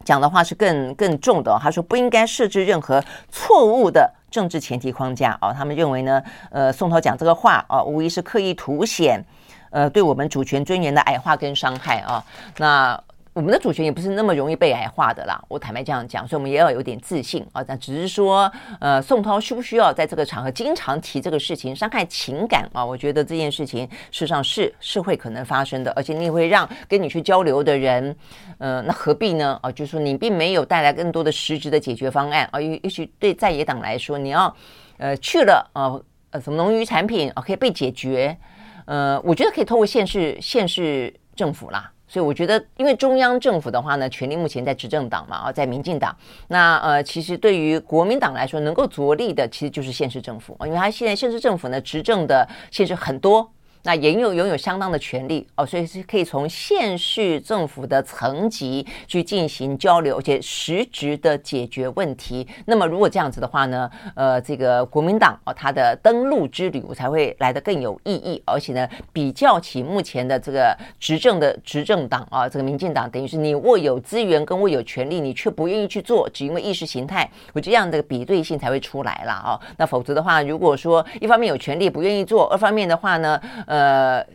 [0.03, 6.21] 讲的话是更更重的，他说不应该设置任何错误的政治前提框架，哦，他们认为呢，
[6.51, 9.25] 呃，宋涛讲这个话，啊，无疑是刻意凸显，
[9.71, 12.23] 呃，对我们主权尊严的矮化跟伤害，啊，
[12.57, 13.03] 那。
[13.35, 17.61] 我们的主权也不是那么容易被矮化的啦，我坦白这样讲，所以我们也要有点自信啊。
[17.61, 22.85] 但只是说，呃，宋涛需不需要在这个场合经常提这个事情，伤害情感啊？
[22.85, 28.15] 我觉得这件事情事实上是是会可能发生的，而且你会让跟你去交流的人，
[28.57, 29.59] 呃，那何必呢？
[29.61, 32.61] 啊，就是说你并没有带来更多的实质的解决方案啊。
[32.61, 34.55] 也也许对在野党来说，你要
[34.95, 35.91] 呃去了啊，
[36.29, 38.37] 呃，什么农渔产品啊可以被解决，
[38.85, 41.91] 呃，我觉得可以透过县市县市政府啦。
[42.07, 46.15] 所以我觉得，因为中央政府的话呢，权力目前在执政党嘛，啊，在民进党。
[46.47, 53.51] 那呃，其实对于国民党来说，能够着力的其实就是县市政府，因为他现在县市政府呢，执政的县市很多。
[53.85, 62.47] 那也有拥有相当的权利哦，所以是可以从县市政府的层级去进行交流，而且实质的解决问题。
[62.65, 79.61] 那么如果这样子的话呢，呃，这个国民党哦，它的登陆之旅我才会来得更有意义，而且呢，比较起目前的这个执政的执政党啊，这个民进党，等于是你握有资源跟握有权力，你却不愿意去做，只因为意识形态，我觉得这样的比对性才会出来了哦。
[79.77, 83.74] 那否则的话，如果说一方面有权力不愿意做，二方面的话呢，呃。
[83.75, 84.25] 呃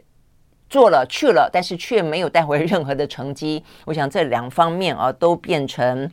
[0.68, 3.64] 做了去了，但是却没有带回任何的成绩。
[3.86, 6.10] 我想这两方面啊，都变成。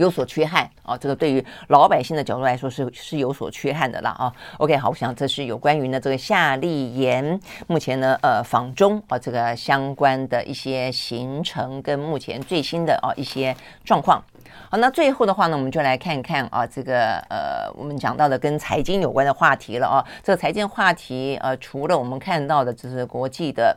[0.00, 4.32] 有所缺憾啊，这个对于老百姓的角度来说是是有所缺憾的啦啊。
[4.56, 14.24] OK，好，我想这是有关于呢这个夏立言目前呢呃访中啊这个相关的一些行程跟目前最新的啊一些状况。
[14.70, 20.02] 好，那最后的话呢，我们就来看看啊这个呃我们讲到的跟财经有关的话题了啊。
[20.22, 23.76] 这个财经话题呃除了我们看到的就是国际的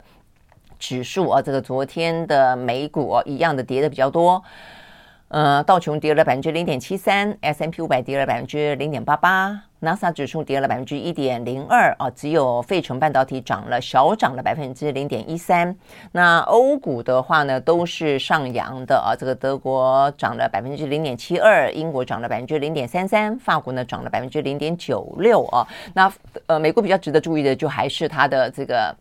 [0.80, 4.42] 指数啊，这个昨天的美股一样的跌的比较多。
[5.34, 15.76] 呃，道琼跌了百分之零点七三，S&P 五百跌了百分之零点八八，纳斯达指数跌了百分之一点零二啊，只有费城半导体涨了小涨了百分之零点一三。
[16.12, 25.68] 那欧股的话呢，都是上扬的啊，这个德国涨了百分之零点七二，英国涨了百分之零点三三，法国呢涨了百分之零点九六啊。
[25.96, 26.14] 那
[26.46, 28.96] 呃，美国比较值得注意的，就还是它的这个。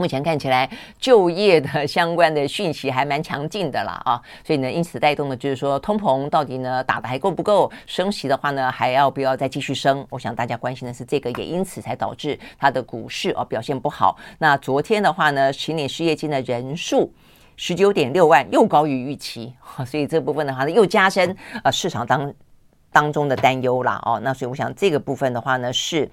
[0.00, 0.66] 目前看起来，
[0.98, 7.70] 就业的相关的讯息还蛮强劲的啦啊， 所以呢，因此带动的就是说，通膨到底呢打得还够不够？
[7.84, 10.06] 升息的话呢，还要不要再继续升？
[10.08, 14.16] 我想大家关心的是这个，也因此才导致它的股市啊表现不好。
[14.38, 17.12] 那昨天的话呢，请领失业金的人数
[17.56, 19.52] 十九点六万，又高于预期，
[19.86, 22.32] 所以这部分的话呢，又加深呃市场当
[22.90, 24.18] 当中的担忧啦哦。
[24.24, 26.10] 那所以我想这个部分的话呢是。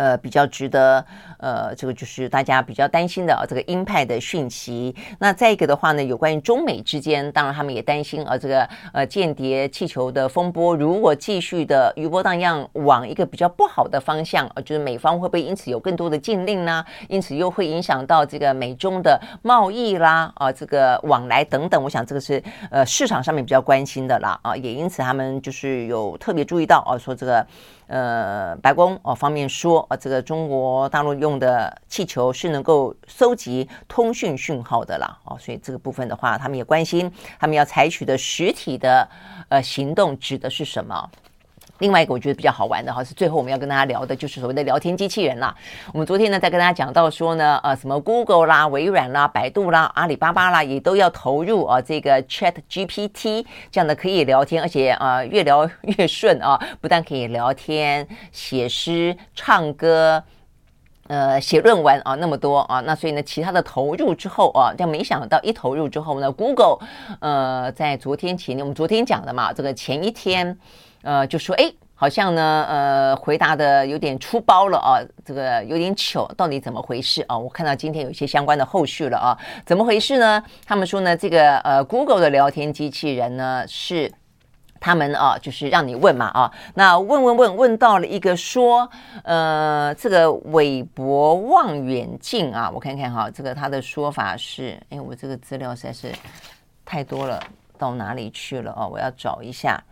[0.00, 1.04] 呃，比较值得
[1.36, 4.96] 呃，这个就是大家比较担心的啊，这个鹰派的讯息。
[5.18, 16.82] 那再一个的话呢，有关于中美之间，当然他们也担心啊，这个呃间谍气球的风波如果继续的余波荡漾，往一个比较不好的方向，呃，就是美方会不会因此有更多的禁令呢？
[17.10, 21.82] 因此又会影响到这个美中的贸易啦，啊，这个往来等等。
[21.82, 27.46] 我想这个是呃市场上面比较关心的啦，啊，也因此他们就是有特别注意到啊，说这个。
[27.90, 37.10] 呃，白宫哦方面说，啊，这个中国大陆用的气球是能够收集通讯讯号的啦，哦，所以这个部分的话，他们也关心，
[37.40, 39.08] 他们要采取的实体的
[39.48, 41.10] 呃行动指的是什么？
[41.80, 45.54] 另外一个我觉得比较好玩的哈，是最后我们要跟大家聊的，就是所谓的聊天机器人啦。
[45.92, 60.22] 我们昨天呢在跟大家讲到说呢，呃，什么 Google 啦、微软啦、百度啦、阿里巴巴啦，也都要投入啊这个 Chat GPT 这样的可以聊天，而且啊越聊越顺啊，不但可以聊天、写诗、唱歌、
[61.08, 66.86] 呃写论文啊那么多啊，那所以呢其他的投入之后啊，但没想到一投入之后呢，Google
[67.20, 70.58] 呃在昨天前天我们昨天讲的嘛，这个前一天。
[71.02, 77.36] 呃，就说哎，好像呢，呃，回答的有点粗暴了啊，这个有点糗，到底怎么回事啊？
[77.36, 80.42] 我看到今天有一些相关的后续了啊，怎么回事呢？
[80.66, 84.12] 他们说呢，这个呃，Google 的聊天机器人呢，是
[84.78, 88.90] 他们啊，就是让你问嘛啊，那问问问问到了一个说，
[89.24, 96.12] 呃，这个韦伯望远镜啊，我看看哈，这个他的说法是，哎，我这个资料实在是
[96.84, 97.42] 太多了，
[97.78, 98.86] 到哪里去了啊？
[98.86, 99.82] 我要找一下。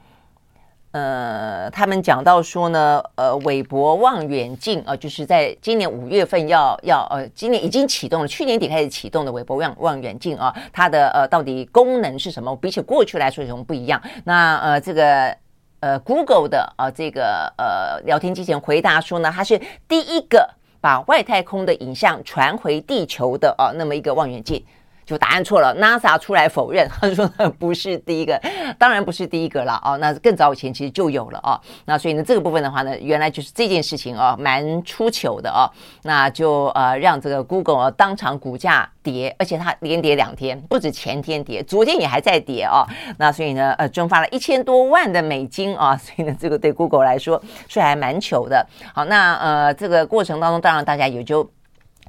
[0.90, 12.56] 呃，他们讲到说呢，呃，韦伯望远镜啊、呃，就是在今年五月份要要呃，今年已经启动了，去年底开始启动的韦伯望望远镜啊，它的呃到底功能是什么？
[12.56, 14.00] 比起过去来说有什么不一样？
[14.24, 15.36] 那呃，这个
[15.80, 20.48] 呃，Google 的啊、呃，这个呃聊天机器人回答说呢，它是第一个
[20.80, 24.64] 把外太空的影像传回地球的啊、那么一个望远镜。
[25.08, 27.26] 就答案错了，NASA 出来否认，他说
[27.58, 28.38] 不是第一个，
[28.78, 35.64] 当然不是第一个了哦，那更早以前其实就有了哦，那所以呢这个部分的话呢，原来就是这件事情哦，蛮出糗的哦，
[36.02, 42.84] 那就呃让这个 Google 当场股价跌，而且它连跌两天，不止前天跌，昨天也还在跌哦，
[43.16, 48.66] 那所以呢呃蒸发了一千多万的美金啊， 所以呢这个对 Google 来说是还蛮糗的。
[48.92, 51.50] 好，那呃这个过程当中，当然大家也就。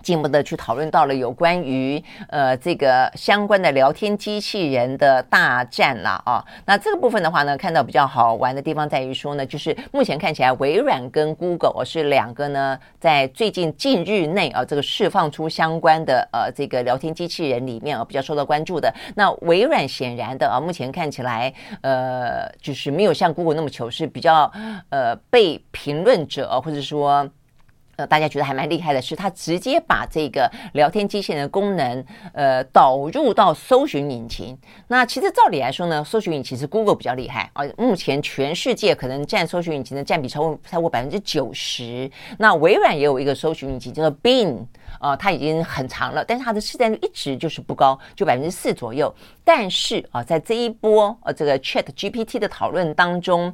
[0.01, 18.93] 进一步的去讨论到了有关于呃这个相关的聊天机器人的大战啦啊，那这个部分的话呢，看到比较好玩的地方在于说呢，就是目前看起来微软跟 Google 是两个呢，在最近近日内啊，这个释放出相关的呃这个聊天机器人里面啊比较受到关注的。
[19.15, 24.51] 那微软显然的啊，目前看起来呃就是没有像 Google 那么糗，是比较
[24.89, 27.29] 呃被评论者或者说。
[27.99, 34.57] 呃，大家觉得还蛮厉害的是，他直接把这个聊天机器人的功能，呃，导入到搜寻引擎。
[34.87, 37.65] 那其实照理来说呢，搜寻引擎是 Google 比较厉害啊。
[37.77, 42.09] 目前全世界可能占搜寻引擎的占比超过超过百分之九十。
[42.37, 44.65] 那微软也有一个搜寻引擎叫做 Bing
[45.01, 49.13] 啊，它已经很长了，但是它的市占率一直就是不高，就百分之四左右。
[49.43, 53.53] 但是啊，在这一波呃这个 Chat GPT 的讨论当中，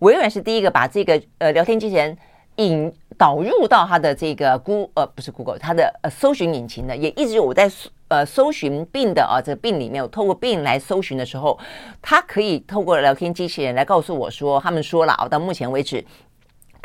[0.00, 2.18] 微软是第一个把这个呃聊天机器人。
[2.56, 7.70] 引导入到它的这个 Google 呃不是 Google 它的呃搜寻引擎的，也一直我在
[8.08, 11.58] 呃搜寻病的啊这个病里面，我透过病来搜寻的时候，
[12.02, 16.04] 它可以透过聊天机器人来告诉我说，他们说了啊，到目前为止。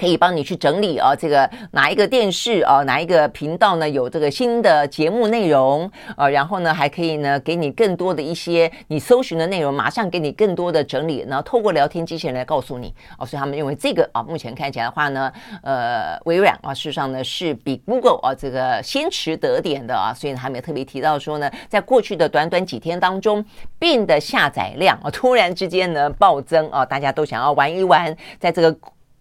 [0.01, 15.31] 可以帮你去整理啊，这个哪一个电视啊，哪一个频道呢有这个新的节目内容啊，然后呢还可以呢给你更多的一些你搜寻的内容，马上给你更多的整理，然后透过聊天机器人来告诉你哦，所以他们认为这个啊，目前看起来的话呢，
[15.61, 23.45] 呃，微软啊，事实上呢是比 Google 啊这个先持得点的啊，所以还没有特别提到说呢，在过去的短短几天当中
[23.79, 28.75] ，Bing 的下载量啊突然之间呢暴增啊，大家都想要玩一玩，在这个。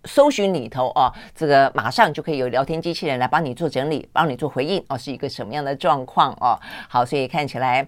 [0.05, 6.59] 搜寻里头哦，这个马上就可以有聊天机器人来帮你做整理，帮你做回应哦，是一个什么样的状况哦？
[6.89, 7.87] 好，所以看起来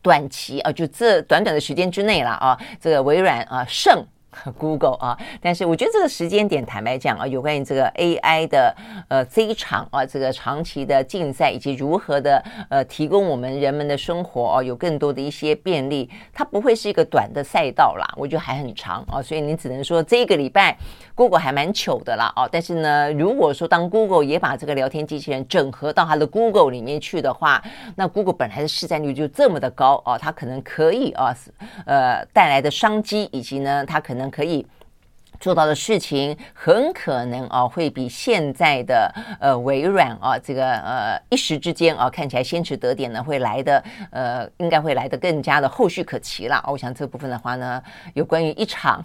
[0.00, 4.06] 短期啊，就这短短的时间之内了啊，这个微软啊胜。
[4.58, 8.74] Google 啊，但是我觉得这个时间点，坦白讲啊，有关于这个 AI 的
[9.08, 20.76] 呃这一场啊，这个长期的竞赛以及如何的呃提供我们人们的生活啊，有更多的一些便利，它不会是一个短的赛道啦，我觉得还很长啊，所以你只能说这个礼拜
[21.14, 27.62] Google 还蛮糗的啦啊，但是呢，如果说当 Google 也把这个聊天机器人整合到它的 Google 里面去的话，
[27.94, 31.32] 那 Google 本来的市占率就这么的高啊，它可能可以啊，
[31.86, 34.23] 呃带来的商机以及呢，它可能。
[34.30, 34.66] 可以
[35.40, 46.64] 做到的事情，很可能啊，会比现在的呃微软啊，这个呃一时之间啊，看起来先驰得点呢，会来的呃，应该会来的更加的后续可期了。
[46.68, 47.82] 我想这部分的话呢，
[48.14, 49.04] 有关于一场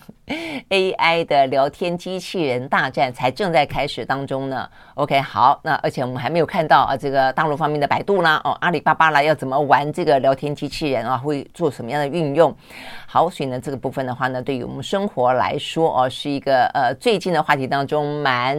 [0.69, 4.69] AI 的聊天机器人大战才正在开始当中呢。
[4.93, 12.55] OK，好，那而且我们还没有看到啊，这个大陆方面的百度啦，哦，阿里巴巴啦，要怎么玩这个聊天机器人啊，会做什么样的运用？
[13.11, 18.55] 好，所以呢，这个部分的话呢，对于我们生活来说哦，是一个呃最近的话题当中蛮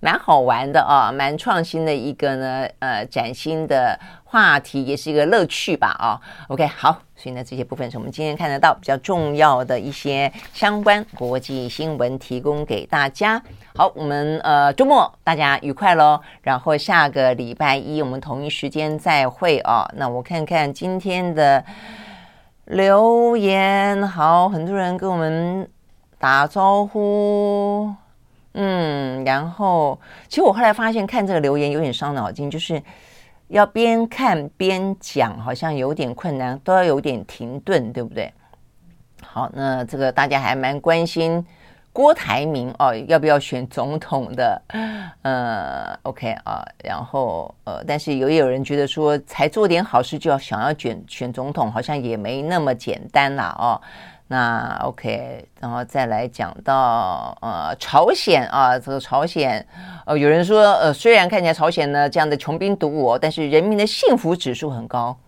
[0.00, 6.20] 蛮好玩的啊，蛮创新的一个呢呃崭新的话题，也是一个乐趣吧啊。
[6.48, 13.42] OK，好，所以呢，这些部分是我们今天看得到比较重要的一些相关国际新闻，提供给大家。
[13.74, 19.90] 好，我们呃周末大家愉快喽，然后下个礼拜一我们同一时间再会啊。
[19.96, 21.64] 那我看看今天的。
[22.68, 25.68] 留言好，很多人跟我们
[26.18, 27.94] 打招呼，
[28.52, 29.98] 嗯，然后
[30.28, 32.82] 其实我后来发现看这个留言有点伤脑筋，就是
[33.48, 38.30] 要边看边讲，好像有点困难，都要有点停顿，对不对？
[39.22, 41.44] 好，那这个大家还蛮关心。
[41.92, 44.62] 郭台铭哦，要不要选总统的？
[45.22, 53.80] 呃，OK 啊，然后呃，但是有也有人觉得说，才做点好事就要想要选选总统，好像也没那么简单啦哦。
[54.28, 59.66] 那 OK，然后再来讲到呃朝鲜啊，这个朝鲜，
[60.06, 65.18] 呃，有人说呃，虽然看起来朝鲜呢这样的穷兵黩武，但是人民的幸福指数很高，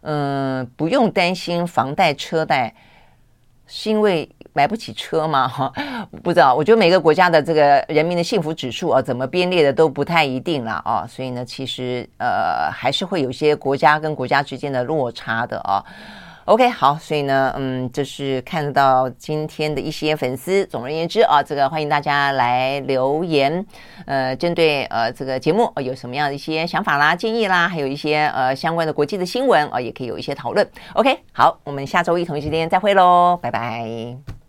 [0.00, 2.74] 嗯、不用担心房贷车贷，
[3.68, 4.28] 是因为。
[4.54, 5.70] 买不起车吗？
[6.24, 6.54] 不知道。
[6.54, 11.06] 我觉得每个国家的这个人民的幸福指数啊，怎么编列的都不太一定了啊。
[11.06, 15.84] 所以呢，其实呃，还是会有些国家跟国家之间的落差的啊。
[16.46, 20.62] OK，好，所以呢，嗯，这是看到今天的一些粉丝。
[20.66, 23.64] 总而言之啊，这个欢迎大家来留言，
[24.04, 30.68] 呃，针对呃这个节目有什么样的一些想法啦、建议啦，还有一些呃相关的国际的新闻啊，也可以有一些讨论。
[30.92, 34.43] OK，好，我们下周一同一时间再会喽，拜拜。